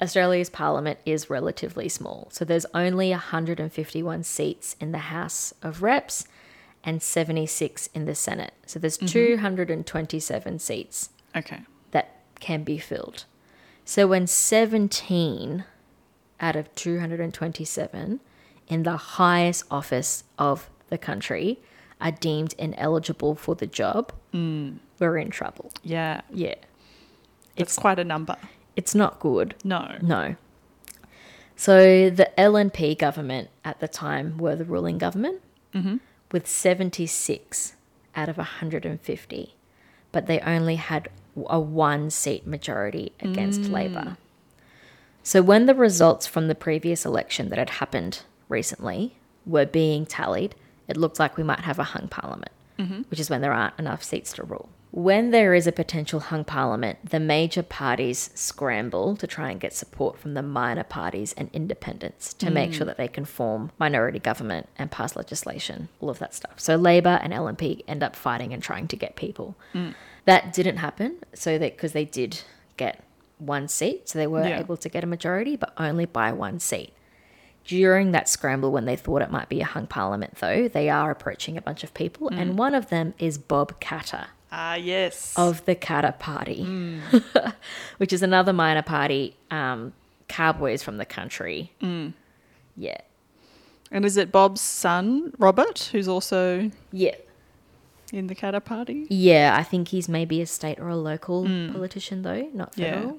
Australia's 0.00 0.48
parliament 0.48 0.98
is 1.04 1.28
relatively 1.28 1.90
small. 1.90 2.28
So, 2.32 2.46
there's 2.46 2.64
only 2.72 3.10
151 3.10 4.22
seats 4.22 4.74
in 4.80 4.92
the 4.92 4.98
House 4.98 5.52
of 5.62 5.82
Reps 5.82 6.26
and 6.82 7.02
76 7.02 7.88
in 7.88 8.06
the 8.06 8.14
Senate. 8.14 8.54
So, 8.64 8.78
there's 8.78 8.96
mm-hmm. 8.96 9.06
227 9.06 10.58
seats 10.58 11.10
Okay. 11.36 11.60
that 11.90 12.16
can 12.40 12.64
be 12.64 12.78
filled. 12.78 13.26
So, 13.84 14.06
when 14.06 14.26
17 14.26 15.64
out 16.40 16.56
of 16.56 16.74
227 16.74 18.20
in 18.66 18.82
the 18.82 18.96
highest 18.96 19.64
office 19.70 20.24
of 20.38 20.70
the 20.88 20.96
country 20.96 21.60
are 22.02 22.10
deemed 22.10 22.54
ineligible 22.58 23.34
for 23.34 23.54
the 23.54 23.66
job, 23.66 24.12
mm. 24.34 24.76
we're 24.98 25.16
in 25.16 25.30
trouble. 25.30 25.70
Yeah. 25.82 26.20
Yeah. 26.30 26.56
It's 27.56 27.72
It's 27.72 27.76
quite 27.78 27.98
a 27.98 28.04
number. 28.04 28.36
it's 28.76 28.94
not 28.94 29.20
good. 29.20 29.54
No. 29.64 29.96
No. 30.02 30.36
So 31.56 32.10
the 32.10 32.30
LNP 32.36 32.98
government 32.98 33.48
at 33.64 33.80
the 33.80 33.88
time 33.88 34.36
were 34.38 34.56
the 34.56 34.64
ruling 34.64 34.98
government 34.98 35.40
mm-hmm. 35.74 35.96
with 36.32 36.46
76 36.48 37.74
out 38.16 38.28
of 38.28 38.36
150. 38.36 39.54
but 40.10 40.26
they 40.26 40.40
only 40.40 40.76
had 40.76 41.08
a 41.46 41.58
one 41.58 42.10
seat 42.10 42.46
majority 42.46 43.12
against 43.20 43.62
mm. 43.62 43.70
Labor. 43.70 44.16
So 45.22 45.40
when 45.40 45.64
the 45.66 45.74
results 45.74 46.26
from 46.26 46.48
the 46.48 46.54
previous 46.54 47.06
election 47.06 47.48
that 47.48 47.58
had 47.58 47.70
happened 47.70 48.22
recently 48.48 49.16
were 49.46 49.64
being 49.64 50.04
tallied, 50.04 50.54
it 50.88 50.96
looked 50.96 51.18
like 51.18 51.36
we 51.36 51.42
might 51.42 51.60
have 51.60 51.78
a 51.78 51.84
hung 51.84 52.08
parliament, 52.08 52.52
mm-hmm. 52.78 53.02
which 53.10 53.20
is 53.20 53.30
when 53.30 53.40
there 53.40 53.52
aren't 53.52 53.78
enough 53.78 54.02
seats 54.02 54.32
to 54.34 54.44
rule. 54.44 54.68
When 54.92 55.30
there 55.30 55.54
is 55.54 55.66
a 55.66 55.72
potential 55.72 56.20
hung 56.20 56.44
parliament, 56.44 56.98
the 57.08 57.18
major 57.18 57.62
parties 57.62 58.28
scramble 58.34 59.16
to 59.16 59.26
try 59.26 59.50
and 59.50 59.58
get 59.58 59.72
support 59.72 60.18
from 60.18 60.34
the 60.34 60.42
minor 60.42 60.84
parties 60.84 61.32
and 61.32 61.48
independents 61.54 62.34
to 62.34 62.50
make 62.50 62.72
mm. 62.72 62.74
sure 62.74 62.84
that 62.84 62.98
they 62.98 63.08
can 63.08 63.24
form 63.24 63.70
minority 63.78 64.18
government 64.18 64.68
and 64.76 64.90
pass 64.90 65.16
legislation, 65.16 65.88
all 65.98 66.10
of 66.10 66.18
that 66.18 66.34
stuff. 66.34 66.60
So 66.60 66.76
Labor 66.76 67.18
and 67.22 67.32
LNP 67.32 67.84
end 67.88 68.02
up 68.02 68.14
fighting 68.14 68.52
and 68.52 68.62
trying 68.62 68.86
to 68.88 68.96
get 68.96 69.16
people. 69.16 69.56
Mm. 69.72 69.94
That 70.26 70.52
didn't 70.52 70.76
happen, 70.76 71.16
so 71.32 71.56
that 71.56 71.74
because 71.74 71.92
they 71.92 72.04
did 72.04 72.42
get 72.76 73.02
one 73.38 73.68
seat, 73.68 74.10
so 74.10 74.18
they 74.18 74.26
were 74.26 74.46
Yeah. 74.46 74.60
able 74.60 74.76
to 74.76 74.88
get 74.90 75.02
a 75.02 75.06
majority, 75.06 75.56
but 75.56 75.72
only 75.78 76.04
by 76.04 76.32
one 76.32 76.60
seat. 76.60 76.92
During 77.64 78.10
that 78.12 78.28
scramble, 78.28 78.72
when 78.72 78.84
they 78.86 78.96
thought 78.96 79.22
it 79.22 79.30
might 79.30 79.48
be 79.48 79.60
a 79.60 79.64
hung 79.64 79.86
parliament, 79.86 80.36
though, 80.40 80.68
they 80.68 80.88
are 80.90 81.10
approaching 81.10 81.56
a 81.56 81.62
bunch 81.62 81.84
of 81.84 81.94
people, 81.94 82.28
and 82.28 82.58
one 82.58 82.74
of 82.74 82.88
them 82.88 83.14
is 83.18 83.38
Bob 83.38 83.80
Katter 83.80 84.26
Ah, 84.50 84.74
yes. 84.74 85.32
of 85.36 85.64
the 85.64 85.74
Katter 85.76 86.18
Party, 86.18 86.64
which 87.98 88.12
is 88.12 88.22
another 88.22 88.52
minor 88.52 88.82
party, 88.82 89.36
um, 89.50 89.92
cowboys 90.28 90.82
from 90.82 90.96
the 90.96 91.04
country. 91.04 91.72
Yeah. 92.76 92.98
and 93.90 94.04
is 94.06 94.16
it 94.16 94.32
Bob's 94.32 94.60
son, 94.62 95.32
Robert, 95.38 95.90
who's 95.92 96.08
also 96.08 96.70
Yeah. 96.90 97.14
in 98.12 98.26
the 98.26 98.34
Katter 98.34 98.64
Party? 98.64 99.06
Yeah, 99.08 99.54
I 99.56 99.62
think 99.62 99.88
he's 99.88 100.08
maybe 100.08 100.40
a 100.40 100.46
state 100.46 100.80
or 100.80 100.88
a 100.88 100.96
local 100.96 101.44
politician, 101.44 102.22
though, 102.22 102.48
not 102.52 102.72
Yeah. 102.76 102.94
federal. 102.94 103.18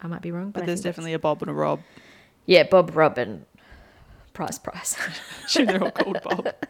I 0.00 0.06
might 0.08 0.22
be 0.22 0.32
wrong, 0.32 0.50
but, 0.50 0.60
But 0.60 0.66
there's 0.66 0.80
definitely 0.80 1.12
a 1.12 1.18
Bob 1.18 1.42
and 1.42 1.50
a 1.50 1.54
Rob. 1.54 1.80
Yeah, 2.46 2.64
Bob 2.64 2.94
Robin. 2.96 3.46
Price, 4.34 4.58
price. 4.58 4.96
All 5.58 5.90
called 5.90 6.20
Bob. 6.22 6.54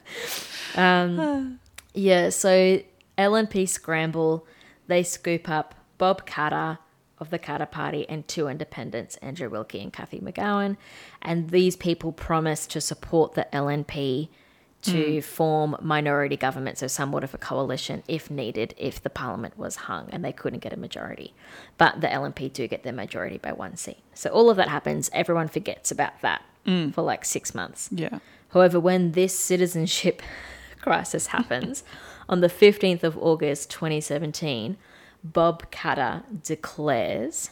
Um, 0.77 1.61
yeah, 1.95 2.31
so 2.31 2.83
LNP 3.17 3.69
scramble, 3.69 4.45
they 4.89 5.05
scoop 5.05 5.49
up 5.49 5.77
Bob 5.99 6.27
Katter 6.27 6.79
of 7.19 7.31
the 7.31 7.39
Katter 7.39 7.71
Party 7.71 8.09
and 8.09 8.27
two 8.27 8.49
independents, 8.49 9.15
Andrew 9.19 9.49
Wilkie 9.49 9.81
and 9.81 9.93
Cathy 9.93 10.19
McGowan. 10.19 10.77
And 11.23 11.51
these 11.51 11.77
people 11.77 12.11
promise 12.11 12.67
to 12.67 12.81
support 12.81 13.35
the 13.35 13.47
LNP 13.53 14.31
to 14.83 15.23
form 15.23 15.77
minority 15.81 16.37
government, 16.37 16.77
so 16.79 16.89
somewhat 16.89 17.23
of 17.23 17.33
a 17.33 17.39
coalition 17.39 18.03
if 18.09 18.31
needed, 18.33 18.75
if 18.77 19.01
the 19.01 19.09
parliament 19.09 19.57
was 19.57 19.77
hung 19.77 20.11
and 20.11 20.25
they 20.25 20.33
couldn't 20.33 20.59
get 20.59 20.73
a 20.73 20.77
majority. 20.77 21.33
But 21.79 22.01
the 22.01 22.09
LNP 22.09 22.53
do 22.53 22.67
get 22.67 22.83
their 22.83 22.93
majority 22.93 23.39
by 23.39 23.53
one 23.53 23.77
seat. 23.77 23.99
So 24.13 24.29
all 24.31 24.51
of 24.51 24.57
that 24.57 24.69
happens. 24.69 25.09
Everyone 25.13 25.47
forgets 25.47 25.93
about 25.93 26.21
that 26.23 26.43
Mm. 26.67 26.95
for 26.95 27.03
like 27.03 27.25
six 27.25 27.55
months. 27.55 27.89
Yeah. 27.93 28.19
However, 28.53 28.81
when 28.81 29.13
this 29.13 29.39
citizenship 29.39 30.23
crisis 30.81 31.29
happens 31.29 31.85
on 32.29 32.41
the 32.41 32.49
15th 32.49 33.03
of 33.03 33.19
August 33.19 33.71
2017, 33.71 34.77
Bob 35.23 35.71
Katter 35.71 36.23
declares 36.43 37.51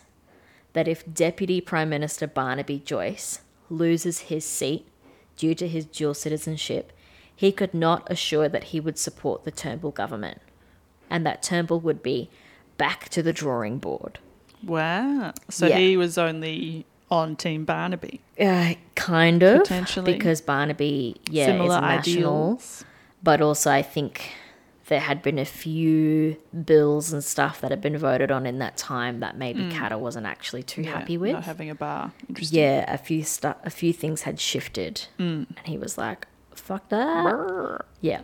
that 0.72 0.88
if 0.88 1.04
Deputy 1.12 1.60
Prime 1.60 1.88
Minister 1.90 2.26
Barnaby 2.26 2.78
Joyce 2.78 3.40
loses 3.68 4.20
his 4.20 4.44
seat 4.44 4.86
due 5.36 5.54
to 5.54 5.68
his 5.68 5.84
dual 5.84 6.14
citizenship, 6.14 6.92
he 7.34 7.52
could 7.52 7.74
not 7.74 8.06
assure 8.10 8.48
that 8.48 8.64
he 8.64 8.80
would 8.80 8.98
support 8.98 9.44
the 9.44 9.50
Turnbull 9.50 9.90
government 9.90 10.40
and 11.10 11.26
that 11.26 11.42
Turnbull 11.42 11.80
would 11.80 12.02
be 12.02 12.30
back 12.78 13.08
to 13.10 13.22
the 13.22 13.32
drawing 13.32 13.78
board. 13.78 14.18
Wow. 14.62 15.32
So 15.50 15.66
Yeah. 15.66 15.78
he 15.78 15.96
was 15.96 16.16
only 16.16 16.86
on 17.12 17.36
Team 17.36 17.64
Barnaby. 17.64 18.20
Uh, 18.40 18.74
kind 18.94 19.42
of. 19.42 19.60
Potentially. 19.62 20.12
Because 20.14 20.40
Barnaby, 20.40 21.20
yeah, 21.30 21.46
Similar 21.46 21.76
is 21.76 21.80
national. 21.82 21.98
ideals. 22.54 22.84
but 23.22 23.40
also 23.40 23.70
I 23.70 23.82
think 23.82 24.32
there 24.86 24.98
had 25.00 25.22
been 25.22 25.38
a 25.38 25.44
few 25.44 26.36
bills 26.64 27.12
and 27.12 27.22
stuff 27.22 27.60
that 27.60 27.70
had 27.70 27.80
been 27.80 27.96
voted 27.96 28.30
on 28.32 28.46
in 28.46 28.58
that 28.58 28.76
time 28.76 29.20
that 29.20 29.36
maybe 29.36 29.60
Katter 29.70 29.98
wasn't 29.98 30.26
actually 30.26 30.62
too 30.64 30.82
Mm. 30.82 30.84
Yeah, 30.86 30.98
happy 30.98 31.16
with. 31.18 31.32
Not 31.32 31.44
having 31.44 31.70
a 31.70 31.74
bar. 31.74 32.12
Interesting. 32.28 32.58
yeah, 32.58 32.92
a 32.92 32.98
few 32.98 33.22
stu- 33.22 33.54
a 33.62 33.70
few 33.70 33.92
things 33.92 34.22
had 34.22 34.40
shifted, 34.40 35.06
Mm. 35.18 35.46
and 35.56 35.66
he 35.66 35.78
was 35.78 35.96
like, 35.96 36.26
"Fuck 36.54 36.88
that." 36.88 37.82
Yeah, 38.00 38.22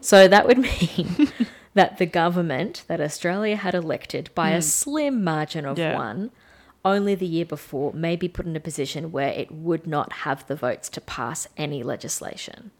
so 0.00 0.28
that 0.28 0.46
would 0.46 0.58
mean 0.68 1.28
that 1.74 1.98
the 1.98 2.06
government 2.06 2.84
that 2.88 3.00
Australia 3.00 3.56
had 3.56 3.74
elected 3.74 4.30
by 4.34 4.50
a 4.50 4.60
slim 4.62 5.24
margin 5.24 5.64
of 5.64 5.76
Mm. 5.76 5.80
Yeah. 5.80 5.96
one. 5.96 6.30
Only 6.84 7.14
the 7.14 7.26
year 7.26 7.46
before, 7.46 7.92
may 7.94 8.14
be 8.14 8.28
put 8.28 8.44
in 8.46 8.56
a 8.56 8.60
position 8.60 9.10
where 9.12 9.28
it 9.30 9.50
would 9.50 9.86
not 9.86 10.12
have 10.24 10.46
the 10.46 10.56
votes 10.56 10.88
to 10.90 11.00
pass 11.00 11.46
any 11.56 11.82
legislation 11.82 12.70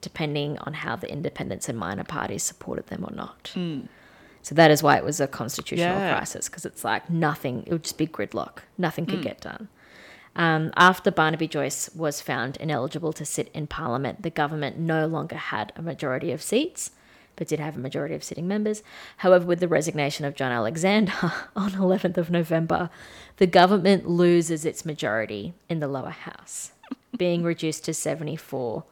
depending 0.00 0.58
on 0.58 0.72
how 0.74 0.96
the 0.96 1.08
independents 1.08 1.68
and 1.68 1.78
minor 1.78 2.02
parties 2.02 2.42
supported 2.42 2.88
them 2.88 3.04
or 3.08 3.14
not. 3.14 3.52
So 4.42 4.52
that 4.56 4.72
is 4.72 4.82
why 4.82 4.96
it 4.96 5.04
was 5.04 5.20
a 5.20 5.28
constitutional 5.28 5.96
Yeah. 5.96 6.16
crisis 6.16 6.48
because 6.48 6.64
it's 6.66 6.82
like 6.82 7.08
nothing, 7.08 7.62
it 7.66 7.72
would 7.72 7.84
just 7.84 7.98
be 7.98 8.08
gridlock. 8.08 8.62
Nothing 8.76 9.06
could 9.06 9.22
get 9.22 9.40
done. 9.40 9.68
Um, 10.34 10.72
after 10.76 11.12
Barnaby 11.12 11.46
Joyce 11.46 11.88
was 11.94 12.20
found 12.20 12.56
ineligible 12.56 13.12
to 13.12 13.24
sit 13.24 13.48
in 13.54 13.68
Parliament, 13.68 14.22
the 14.22 14.30
government 14.30 14.76
no 14.76 15.06
longer 15.06 15.36
had 15.36 15.72
a 15.76 15.82
majority 15.82 16.32
of 16.32 16.42
seats, 16.42 16.90
but 17.36 17.48
did 17.48 17.60
have 17.60 17.76
a 17.76 17.80
majority 17.80 18.14
of 18.14 18.24
sitting 18.24 18.48
members. 18.48 18.82
However, 19.18 19.46
with 19.46 19.60
the 19.60 19.68
resignation 19.68 20.24
of 20.24 20.34
John 20.34 20.52
Alexander 20.52 21.12
on 21.56 21.72
11th 21.72 22.16
of 22.16 22.30
November, 22.30 22.90
the 23.36 23.46
government 23.46 24.08
loses 24.08 24.64
its 24.64 24.84
majority 24.84 25.54
in 25.68 25.80
the 25.80 25.88
lower 25.88 26.10
house, 26.10 26.72
being 27.16 27.42
reduced 27.42 27.84
to 27.84 27.94
74 27.94 28.84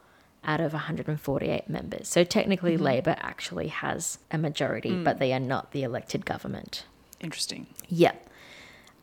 out 0.45 0.61
of 0.61 0.73
148 0.73 1.69
members. 1.69 2.09
So 2.09 2.25
technically, 2.25 2.75
mm-hmm. 2.75 2.85
Labor 2.85 3.17
actually 3.19 3.69
has 3.69 4.19
a 4.31 4.39
majority, 4.39 4.95
but 4.95 5.17
mm. 5.17 5.19
they 5.19 5.33
are 5.33 5.41
not 5.41 5.73
the 5.73 5.83
elected 5.83 6.25
government. 6.25 6.85
Interesting. 7.21 7.67
Yeah. 7.89 8.15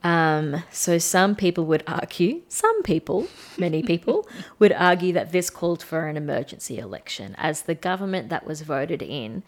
Um, 0.07 0.63
so 0.71 0.97
some 0.99 1.35
people 1.35 1.65
would 1.65 1.83
argue, 1.85 2.41
some 2.47 2.81
people, 2.83 3.27
many 3.57 3.83
people, 3.83 4.25
would 4.59 4.71
argue 4.71 5.11
that 5.11 5.33
this 5.33 5.49
called 5.49 5.83
for 5.83 6.07
an 6.07 6.15
emergency 6.15 6.79
election, 6.79 7.35
as 7.37 7.63
the 7.63 7.75
government 7.75 8.29
that 8.29 8.47
was 8.47 8.61
voted 8.61 9.01
in 9.01 9.43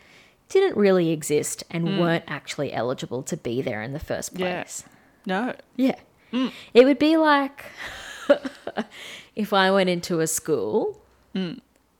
didn't 0.49 0.75
really 0.75 1.11
exist 1.11 1.63
and 1.71 1.87
hmm. 1.87 1.99
weren't 1.99 2.25
actually 2.27 2.73
eligible 2.73 3.23
to 3.23 3.37
be 3.37 3.61
there 3.61 3.81
in 3.81 3.93
the 3.93 3.99
first 3.99 4.37
Yeah. 4.37 4.63
place. 4.63 4.83
No. 5.25 5.55
Yeah. 5.77 5.95
Hmm. 6.31 6.47
It 6.73 6.83
would 6.83 6.99
be 6.99 7.15
like 7.15 7.63
if 9.37 9.53
I 9.53 9.71
went 9.71 9.89
into 9.89 10.19
a 10.19 10.27
school, 10.27 11.01
hmm. 11.33 11.53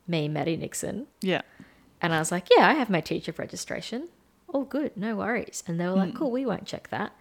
me, 0.06 0.28
Maddie 0.28 0.58
Nixon, 0.58 1.08
Yeah. 1.22 1.44
and 2.02 2.14
I 2.14 2.20
was 2.20 2.30
like, 2.30 2.50
yeah, 2.58 2.68
I 2.68 2.74
have 2.74 2.90
my 2.90 3.00
teacher 3.00 3.34
registration. 3.38 4.10
All 4.50 4.66
good, 4.66 4.98
no 4.98 5.16
worries. 5.16 5.64
And 5.66 5.80
they 5.80 5.86
were 5.86 5.94
like, 5.94 6.14
cool, 6.14 6.32
we 6.32 6.46
won't 6.46 6.66
check 6.66 6.90
that. 6.90 7.14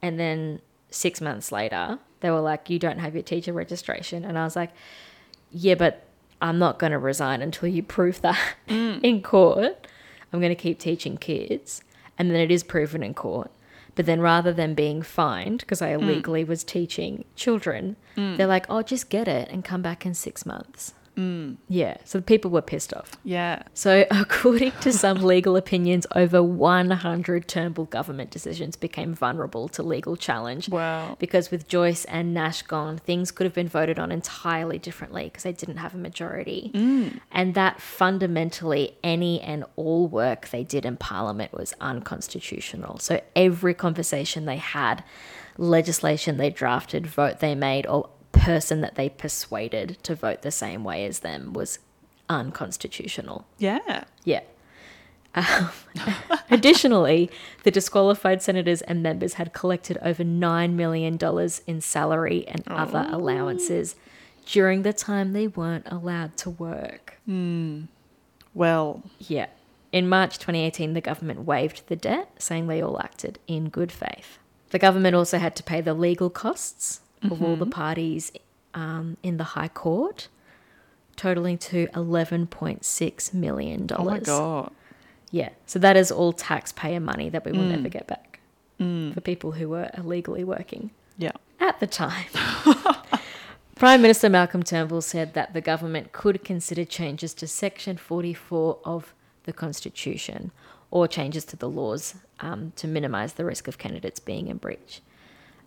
And 0.00 0.18
then 0.18 0.60
six 0.92 1.20
months 1.20 1.50
later, 1.50 1.98
they 2.20 2.30
were 2.30 2.40
like, 2.40 2.70
you 2.70 2.78
don't 2.78 2.98
have 2.98 3.14
your 3.14 3.22
teacher 3.22 3.52
registration. 3.52 4.24
And 4.24 4.38
I 4.38 4.44
was 4.44 4.56
like, 4.56 4.70
yeah, 5.50 5.74
but 5.74 6.06
I'm 6.40 6.58
not 6.58 6.78
going 6.78 6.92
to 6.92 6.98
resign 6.98 7.42
until 7.42 7.68
you 7.68 7.82
prove 7.82 8.20
that 8.22 8.38
mm. 8.68 9.00
in 9.02 9.22
court. 9.22 9.86
I'm 10.32 10.40
going 10.40 10.50
to 10.50 10.62
keep 10.62 10.78
teaching 10.78 11.16
kids. 11.16 11.82
And 12.18 12.30
then 12.30 12.38
it 12.38 12.50
is 12.50 12.62
proven 12.62 13.02
in 13.02 13.14
court. 13.14 13.50
But 13.94 14.06
then 14.06 14.20
rather 14.20 14.52
than 14.52 14.74
being 14.74 15.02
fined, 15.02 15.60
because 15.60 15.82
I 15.82 15.90
mm. 15.90 16.02
illegally 16.02 16.44
was 16.44 16.64
teaching 16.64 17.24
children, 17.36 17.96
mm. 18.16 18.36
they're 18.36 18.46
like, 18.46 18.66
oh, 18.68 18.82
just 18.82 19.10
get 19.10 19.28
it 19.28 19.48
and 19.50 19.64
come 19.64 19.82
back 19.82 20.06
in 20.06 20.14
six 20.14 20.46
months. 20.46 20.94
Mm. 21.16 21.56
Yeah. 21.68 21.98
So 22.04 22.18
the 22.18 22.24
people 22.24 22.50
were 22.50 22.62
pissed 22.62 22.94
off. 22.94 23.12
Yeah. 23.24 23.62
So, 23.74 24.06
according 24.10 24.72
to 24.80 24.92
some 24.92 25.22
legal 25.22 25.56
opinions, 25.56 26.06
over 26.14 26.42
100 26.42 27.48
Turnbull 27.48 27.86
government 27.86 28.30
decisions 28.30 28.76
became 28.76 29.14
vulnerable 29.14 29.68
to 29.70 29.82
legal 29.82 30.16
challenge. 30.16 30.68
Wow. 30.68 31.16
Because 31.18 31.50
with 31.50 31.68
Joyce 31.68 32.04
and 32.06 32.32
Nash 32.32 32.62
gone, 32.62 32.98
things 32.98 33.30
could 33.30 33.44
have 33.44 33.54
been 33.54 33.68
voted 33.68 33.98
on 33.98 34.10
entirely 34.10 34.78
differently 34.78 35.24
because 35.24 35.42
they 35.42 35.52
didn't 35.52 35.78
have 35.78 35.94
a 35.94 35.98
majority. 35.98 36.70
Mm. 36.74 37.20
And 37.30 37.54
that 37.54 37.80
fundamentally, 37.80 38.96
any 39.02 39.40
and 39.40 39.64
all 39.76 40.06
work 40.08 40.48
they 40.48 40.64
did 40.64 40.86
in 40.86 40.96
Parliament 40.96 41.52
was 41.52 41.74
unconstitutional. 41.80 42.98
So, 42.98 43.20
every 43.36 43.74
conversation 43.74 44.46
they 44.46 44.56
had, 44.56 45.04
legislation 45.58 46.38
they 46.38 46.50
drafted, 46.50 47.06
vote 47.06 47.40
they 47.40 47.54
made, 47.54 47.86
or 47.86 48.08
person 48.32 48.80
that 48.80 48.94
they 48.96 49.08
persuaded 49.08 49.98
to 50.02 50.14
vote 50.14 50.42
the 50.42 50.50
same 50.50 50.84
way 50.84 51.04
as 51.06 51.20
them 51.20 51.52
was 51.52 51.78
unconstitutional. 52.28 53.46
Yeah. 53.58 54.04
Yeah. 54.24 54.40
Um, 55.34 55.70
additionally, 56.50 57.30
the 57.62 57.70
disqualified 57.70 58.42
senators 58.42 58.82
and 58.82 59.02
members 59.02 59.34
had 59.34 59.52
collected 59.52 59.98
over 60.02 60.24
$9 60.24 60.72
million 60.74 61.18
in 61.66 61.80
salary 61.80 62.46
and 62.48 62.62
other 62.66 63.06
allowances 63.10 63.96
during 64.44 64.82
the 64.82 64.92
time 64.92 65.32
they 65.32 65.46
weren't 65.46 65.86
allowed 65.90 66.36
to 66.38 66.50
work. 66.50 67.18
Well, 68.54 69.02
Yeah. 69.18 69.46
In 69.90 70.08
March 70.08 70.38
2018, 70.38 70.94
the 70.94 71.02
government 71.02 71.44
waived 71.44 71.86
the 71.88 71.96
debt, 71.96 72.30
saying 72.38 72.66
they 72.66 72.80
all 72.80 72.98
acted 72.98 73.38
in 73.46 73.68
good 73.68 73.92
faith. 73.92 74.38
The 74.70 74.78
government 74.78 75.14
also 75.14 75.36
had 75.36 75.54
to 75.56 75.62
pay 75.62 75.82
the 75.82 75.92
legal 75.92 76.30
costs 76.30 77.02
of 77.30 77.42
all 77.42 77.56
the 77.56 77.66
parties 77.66 78.32
um, 78.74 79.16
in 79.22 79.36
the 79.36 79.44
High 79.44 79.68
Court, 79.68 80.28
totaling 81.16 81.58
to 81.58 81.86
$11.6 81.88 83.34
million. 83.34 83.88
Oh 83.96 84.04
my 84.04 84.18
god. 84.18 84.72
Yeah, 85.30 85.50
so 85.66 85.78
that 85.78 85.96
is 85.96 86.10
all 86.10 86.32
taxpayer 86.32 87.00
money 87.00 87.28
that 87.30 87.44
we 87.44 87.52
will 87.52 87.64
never 87.64 87.88
get 87.88 88.06
back 88.06 88.40
for 88.78 89.20
people 89.20 89.52
who 89.52 89.68
were 89.68 89.88
illegally 89.96 90.42
working 90.44 90.90
Yeah. 91.16 91.32
at 91.60 91.78
the 91.80 91.86
time. 91.86 92.26
Prime 93.76 94.02
Minister 94.02 94.28
Malcolm 94.28 94.62
Turnbull 94.62 95.00
said 95.02 95.34
that 95.34 95.54
the 95.54 95.60
government 95.60 96.12
could 96.12 96.44
consider 96.44 96.84
changes 96.84 97.32
to 97.34 97.46
Section 97.46 97.96
44 97.96 98.78
of 98.84 99.14
the 99.44 99.52
Constitution 99.52 100.50
or 100.90 101.08
changes 101.08 101.44
to 101.46 101.56
the 101.56 101.68
laws 101.68 102.14
um, 102.40 102.72
to 102.76 102.86
minimise 102.86 103.32
the 103.34 103.44
risk 103.44 103.66
of 103.68 103.78
candidates 103.78 104.20
being 104.20 104.48
in 104.48 104.56
breach. 104.58 105.00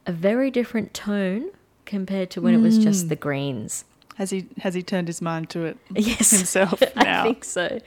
A 0.05 0.11
very 0.11 0.51
different 0.51 0.93
tone 0.93 1.51
compared 1.85 2.29
to 2.31 2.41
when 2.41 2.53
it 2.53 2.59
was 2.59 2.77
just 2.77 3.05
mm. 3.05 3.09
the 3.09 3.15
Greens. 3.15 3.85
Has 4.15 4.29
he 4.29 4.47
has 4.59 4.73
he 4.73 4.81
turned 4.81 5.07
his 5.07 5.21
mind 5.21 5.49
to 5.49 5.65
it 5.65 5.77
Yes, 5.95 6.31
himself 6.31 6.81
I 6.95 7.23
think 7.23 7.43
so. 7.43 7.79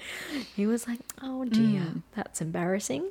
He 0.55 0.66
was 0.66 0.87
like, 0.87 1.01
"Oh 1.23 1.45
mm. 1.47 1.53
dear, 1.53 1.87
that's 2.14 2.41
embarrassing." 2.41 3.11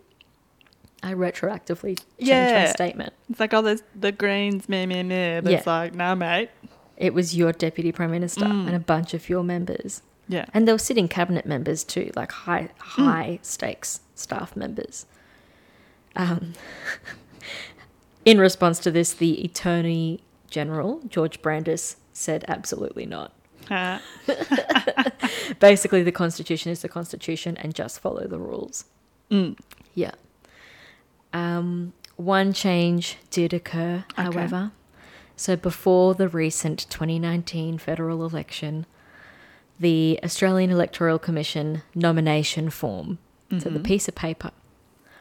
I 1.04 1.14
retroactively 1.14 2.00
changed 2.20 2.54
my 2.54 2.66
statement. 2.68 3.14
It's 3.30 3.40
like, 3.40 3.54
oh, 3.54 3.62
there's 3.62 3.84
the 3.96 4.12
Greens, 4.12 4.68
meh, 4.68 4.86
meh, 4.88 5.04
meh. 5.04 5.42
But 5.42 5.52
Yeah. 5.52 5.58
it's 5.60 5.68
like, 5.68 5.94
nah, 5.94 6.16
mate. 6.16 6.50
It 6.98 7.14
was 7.14 7.36
your 7.36 7.52
deputy 7.54 7.92
prime 7.92 8.10
minister 8.10 8.46
mm. 8.46 8.66
and 8.66 8.76
a 8.76 8.80
bunch 8.80 9.14
of 9.14 9.30
your 9.30 9.44
members. 9.44 10.02
Yeah. 10.28 10.46
And 10.54 10.68
they 10.68 10.72
were 10.72 10.80
sitting 10.80 11.08
cabinet 11.08 11.46
members 11.46 11.84
too, 11.84 12.12
like 12.16 12.32
high 12.32 12.70
high 12.80 13.40
stakes 13.44 14.02
staff 14.16 14.56
members. 14.56 15.06
Um, 16.16 16.54
in 18.28 18.40
response 18.40 18.80
to 18.80 18.92
this, 18.92 19.14
the 19.14 19.44
Attorney 19.44 20.20
General, 20.50 21.02
George 21.08 21.42
Brandis, 21.42 21.96
said 22.14 22.44
absolutely 22.48 23.06
not. 23.06 23.34
Uh, 23.70 24.00
Basically, 25.60 26.04
the 26.04 26.12
Constitution 26.12 26.72
is 26.72 26.82
the 26.82 26.90
Constitution 26.90 27.58
and 27.58 27.74
just 27.74 28.00
follow 28.00 28.28
the 28.28 28.38
rules. 28.40 28.86
Yeah. 29.94 30.12
Um, 31.34 31.94
one 32.16 32.54
change 32.54 33.18
did 33.30 33.54
occur, 33.54 34.04
Okay. 34.12 34.24
however. 34.24 34.72
So 35.36 35.56
before 35.56 36.16
the 36.16 36.28
recent 36.28 36.88
2019 36.90 37.78
federal 37.78 38.26
election, 38.26 38.86
the 39.80 40.20
Australian 40.24 40.72
Electoral 40.72 41.20
Commission 41.20 41.84
nomination 41.94 42.70
form, 42.72 43.20
so 43.60 43.70
the 43.70 43.80
piece 43.80 44.08
of 44.10 44.16
paper, 44.16 44.52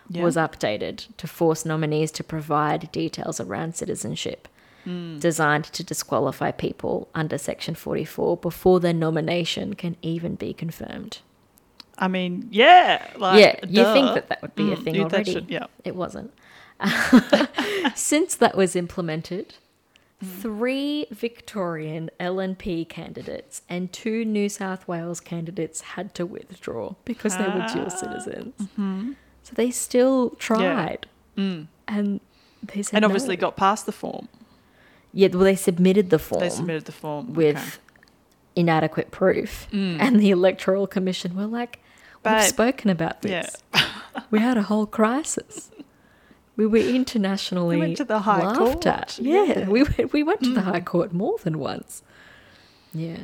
yeah. 0.09 0.22
was 0.22 0.36
updated 0.36 1.07
to 1.16 1.26
force 1.26 1.64
nominees 1.64 2.11
to 2.12 2.24
provide 2.24 2.90
details 2.92 3.40
around 3.40 3.74
citizenship, 3.74 4.48
hmm. 4.84 5.18
designed 5.18 5.64
to 5.64 5.82
disqualify 5.84 6.50
people 6.50 7.09
under 7.14 7.38
Section 7.38 7.74
44 7.74 8.36
before 8.38 8.80
their 8.80 8.94
nomination 8.94 9.74
can 9.74 9.96
even 10.02 10.34
be 10.34 10.52
confirmed. 10.52 11.18
I 11.98 12.09
mean, 12.09 12.48
yeah. 12.50 13.07
Like, 13.16 13.40
yeah, 13.40 13.57
you 13.66 13.82
think 13.92 14.14
that 14.14 14.28
that 14.28 14.42
would 14.42 14.54
be 14.54 14.72
a 14.72 14.76
Mm, 14.76 14.84
thing 14.84 15.00
already. 15.02 15.32
should- 15.32 15.50
yeah. 15.50 15.66
It 15.84 15.96
wasn't. 15.96 16.32
Since 17.94 18.34
that 18.36 18.54
was 18.54 18.76
implemented, 18.76 19.54
hmm. 20.20 20.26
three 20.26 21.07
Victorian 21.11 22.11
LNP 22.20 22.88
candidates 22.90 23.62
and 23.68 23.92
two 23.92 24.24
New 24.26 24.48
South 24.50 24.86
Wales 24.86 25.20
candidates 25.20 25.80
had 25.80 26.14
to 26.16 26.26
withdraw 26.26 26.94
because 27.07 27.36
they 27.38 27.44
were 27.44 27.66
dual 27.72 27.86
ah. 27.86 27.88
citizens. 27.88 28.54
Mm-hmm. 28.61 29.12
So 29.47 29.53
they 29.55 29.70
still 29.70 30.30
tried. 30.30 31.07
And 31.36 31.68
they 32.64 32.82
said 32.82 32.97
And 32.97 33.05
obviously 33.05 33.36
no. 33.36 33.42
got 33.42 33.57
past 33.57 33.86
the 33.86 33.92
form. 33.92 34.28
Yeah, 35.12 35.28
well, 35.28 35.44
they 35.44 35.55
submitted 35.55 36.11
the 36.11 36.18
form 36.18 36.40
They 36.40 36.49
submitted 36.51 36.86
the 36.86 36.92
form 36.92 37.32
with 37.34 37.57
okay. 37.57 37.70
inadequate 38.57 39.12
proof. 39.12 39.68
And 39.72 40.18
the 40.18 40.30
Electoral 40.30 40.88
Commission 40.88 41.36
were 41.36 41.47
like, 41.47 41.78
we've 42.24 42.42
spoken 42.42 42.90
about 42.90 43.18
Yeah. 43.22 43.42
this. 43.42 43.84
we 44.32 44.40
had 44.40 44.57
a 44.57 44.62
whole 44.62 44.86
crisis. 44.86 45.70
We 46.57 46.66
were 46.66 46.78
internationally 46.78 47.76
We 47.76 47.80
went 47.82 47.97
to 47.99 48.05
the 48.05 48.18
High 48.20 48.40
laughed 48.42 48.59
Court. 48.59 48.86
at. 48.86 49.18
Yeah, 49.20 49.44
Yeah. 49.44 49.55
Mm. 49.55 49.68
we 49.68 49.82
went, 49.84 50.12
we 50.12 50.22
went 50.24 50.42
to 50.42 50.53
the 50.55 50.62
High 50.62 50.80
Court 50.80 51.12
more 51.12 51.36
than 51.44 51.61
once. 51.61 52.03
Yeah. 52.92 53.18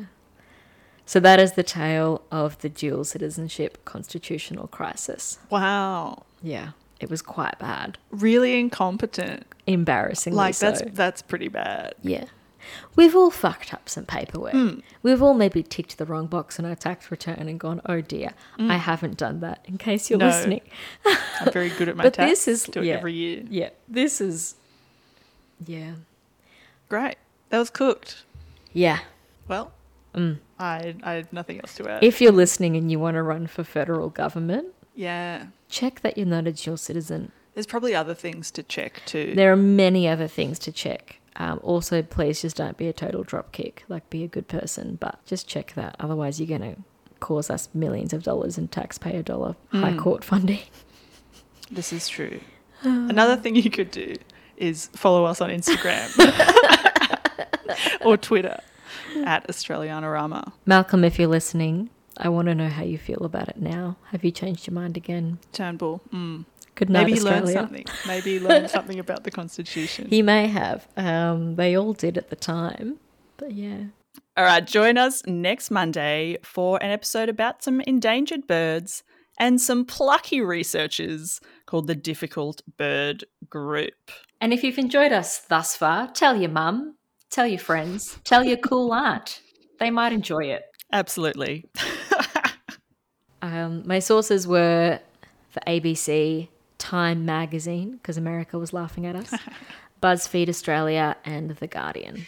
So 1.13 1.21
that 1.21 1.39
is 1.39 1.53
the 1.53 1.63
tale 1.63 2.23
of 2.33 2.57
the 2.63 2.71
dual 2.71 3.05
citizenship 3.05 3.85
constitutional 3.85 4.67
crisis. 4.69 5.39
Wow. 5.51 6.23
Yeah, 6.43 6.71
it 7.01 7.11
was 7.11 7.21
quite 7.21 7.59
bad, 7.59 7.99
Really 8.11 8.59
incompetent. 8.59 9.45
embarrassingly 9.67 10.39
Like 10.39 10.55
so. 10.55 10.71
that's 10.71 10.83
that's 10.95 11.21
pretty 11.21 11.49
bad. 11.49 11.97
Yeah. 12.01 12.25
We've 12.97 13.15
all 13.15 13.31
fucked 13.31 13.75
up 13.75 13.91
some 13.91 14.07
paperwork. 14.07 14.53
Hmm. 14.55 14.79
We've 15.03 15.21
all 15.23 15.35
maybe 15.35 15.63
ticked 15.63 15.99
the 15.99 16.07
wrong 16.07 16.29
box 16.29 16.59
on 16.59 16.65
our 16.65 16.75
tax 16.77 17.11
return 17.11 17.47
and 17.47 17.61
gone, 17.61 17.83
oh 17.85 18.01
dear, 18.01 18.31
Hmm. 18.57 18.71
I 18.71 18.79
haven't 18.79 19.19
done 19.19 19.41
that, 19.41 19.61
in 19.67 19.77
case 19.77 20.09
you're 20.09 20.19
No. 20.19 20.29
listening. 20.29 20.63
I'm 21.05 21.53
very 21.53 21.69
good 21.69 21.91
at 21.91 21.97
my 21.99 22.05
But 22.05 22.15
tax. 22.15 22.31
this 22.31 22.49
is- 22.49 22.63
do 22.65 22.81
it 22.81 22.87
yeah. 22.87 22.95
every 22.95 23.13
year. 23.13 23.43
Yeah, 23.51 23.69
this 23.87 24.19
is. 24.23 24.55
Yeah. 25.67 25.97
Great. 26.89 27.17
That 27.51 27.59
was 27.59 27.69
cooked. 27.69 28.25
Yeah. 28.73 29.01
Well, 29.47 29.73
I 30.63 30.95
I 31.03 31.13
had 31.15 31.33
nothing 31.33 31.59
else 31.61 31.75
to 31.77 31.89
add. 31.89 32.03
Mm. 32.03 32.07
If 32.07 32.21
you're 32.21 32.33
listening 32.33 32.77
and 32.77 32.91
you 32.91 32.99
want 32.99 33.17
to 33.17 33.23
run 33.23 33.47
for 33.47 33.65
federal 33.65 34.09
government, 34.09 34.69
yeah. 34.95 35.47
check 35.69 36.01
that 36.01 36.17
you're 36.17 36.27
not 36.27 36.47
a 36.47 36.53
dual 36.53 36.77
citizen. 36.77 37.33
There's 37.55 37.67
probably 37.67 37.95
other 37.95 38.15
things 38.15 38.51
to 38.53 38.63
check 38.63 39.03
too. 39.05 39.35
There 39.35 39.53
are 39.53 39.57
many 39.57 40.09
other 40.09 40.29
things 40.29 40.59
to 40.61 40.73
check. 40.73 41.19
Um, 41.37 41.61
also, 41.63 42.03
please 42.03 42.43
just 42.43 42.57
don't 42.57 42.77
be 42.77 42.89
a 42.89 42.93
total 42.93 43.25
dropkick. 43.25 43.81
Like, 43.89 44.09
be 44.11 44.23
a 44.23 44.29
good 44.29 44.49
person, 44.49 44.97
but 45.01 45.25
just 45.25 45.49
check 45.49 45.73
that. 45.75 45.97
Otherwise, 45.99 46.39
you're 46.39 46.59
going 46.59 46.75
to 46.75 46.83
cause 47.21 47.49
us 47.51 47.69
millions 47.73 48.13
of 48.13 48.23
dollars 48.23 48.59
in 48.59 48.69
taxpayer 48.69 49.23
dollar 49.23 49.57
high 49.71 49.97
court 49.97 50.25
funding. 50.25 50.61
This 51.71 51.91
is 51.91 52.07
true. 52.07 52.39
Another 52.83 53.35
thing 53.35 53.57
you 53.57 53.71
could 53.71 53.91
do 53.91 54.17
is 54.59 54.91
follow 54.95 55.25
us 55.25 55.41
on 55.41 55.49
Instagram 55.49 56.07
or 58.05 58.19
Twitter 58.19 58.61
at 59.25 59.47
Australianarama. 59.49 60.53
Malcolm, 60.67 61.05
if 61.05 61.19
you're 61.19 61.29
listening, 61.29 61.91
I 62.17 62.29
want 62.29 62.49
to 62.49 62.55
know 62.55 62.69
how 62.69 62.85
you 62.85 62.99
feel 62.99 63.25
about 63.25 63.49
it 63.49 63.57
now. 63.57 63.97
Have 64.11 64.25
you 64.25 64.31
changed 64.31 64.67
your 64.67 64.75
mind 64.75 64.97
again? 64.97 65.39
Turnbull. 65.53 66.03
Mm. 66.13 66.45
Good 66.75 66.89
night, 66.89 67.07
Maybe 67.07 67.19
he 67.19 67.21
learned 67.21 67.49
something. 67.49 67.85
Maybe 68.07 68.33
he 68.33 68.41
learned 68.41 68.71
something 68.77 68.99
about 68.99 69.25
the 69.25 69.31
Constitution. 69.31 70.09
He 70.09 70.23
may 70.23 70.47
have. 70.47 70.89
Um, 70.97 71.57
they 71.57 71.77
all 71.77 71.93
did 71.93 72.17
at 72.17 72.31
the 72.31 72.37
time. 72.37 72.99
But 73.37 73.53
yeah. 73.53 73.85
All 74.37 74.45
right, 74.45 74.67
join 74.67 74.97
us 74.97 75.23
next 75.27 75.71
Monday 75.71 76.39
for 76.43 76.83
an 76.83 76.91
episode 76.91 77.29
about 77.29 77.63
some 77.63 77.83
endangered 77.83 78.47
birds 78.47 79.03
and 79.39 79.61
some 79.61 79.85
plucky 79.85 80.41
researchers 80.41 81.41
called 81.67 81.87
the 81.87 81.95
Difficult 81.95 82.63
Bird 82.79 83.25
Group. 83.51 84.11
And 84.41 84.53
if 84.53 84.65
you've 84.65 84.79
enjoyed 84.79 85.13
us 85.13 85.39
thus 85.39 85.77
far, 85.77 86.09
tell 86.09 86.41
your 86.41 86.51
mum, 86.51 86.97
tell 87.33 87.49
your 87.49 87.59
friends, 87.59 88.19
tell 88.23 88.45
your 88.45 88.59
cool 88.59 88.93
aunt. 88.93 89.41
They 89.81 89.91
might 89.91 90.13
enjoy 90.13 90.45
it. 90.45 90.63
Absolutely. 90.93 91.65
Um, 93.43 93.83
my 93.85 93.99
sources 93.99 94.47
were 94.47 95.01
for 95.51 95.61
ABC, 95.67 96.49
Time 96.79 97.27
Magazine, 97.27 97.93
because 97.97 98.17
America 98.17 98.57
was 98.57 98.73
laughing 98.73 99.05
at 99.05 99.17
us, 99.17 99.35
BuzzFeed 100.03 100.49
Australia, 100.49 101.17
and 101.25 101.51
The 101.57 101.67
Guardian. 101.67 102.25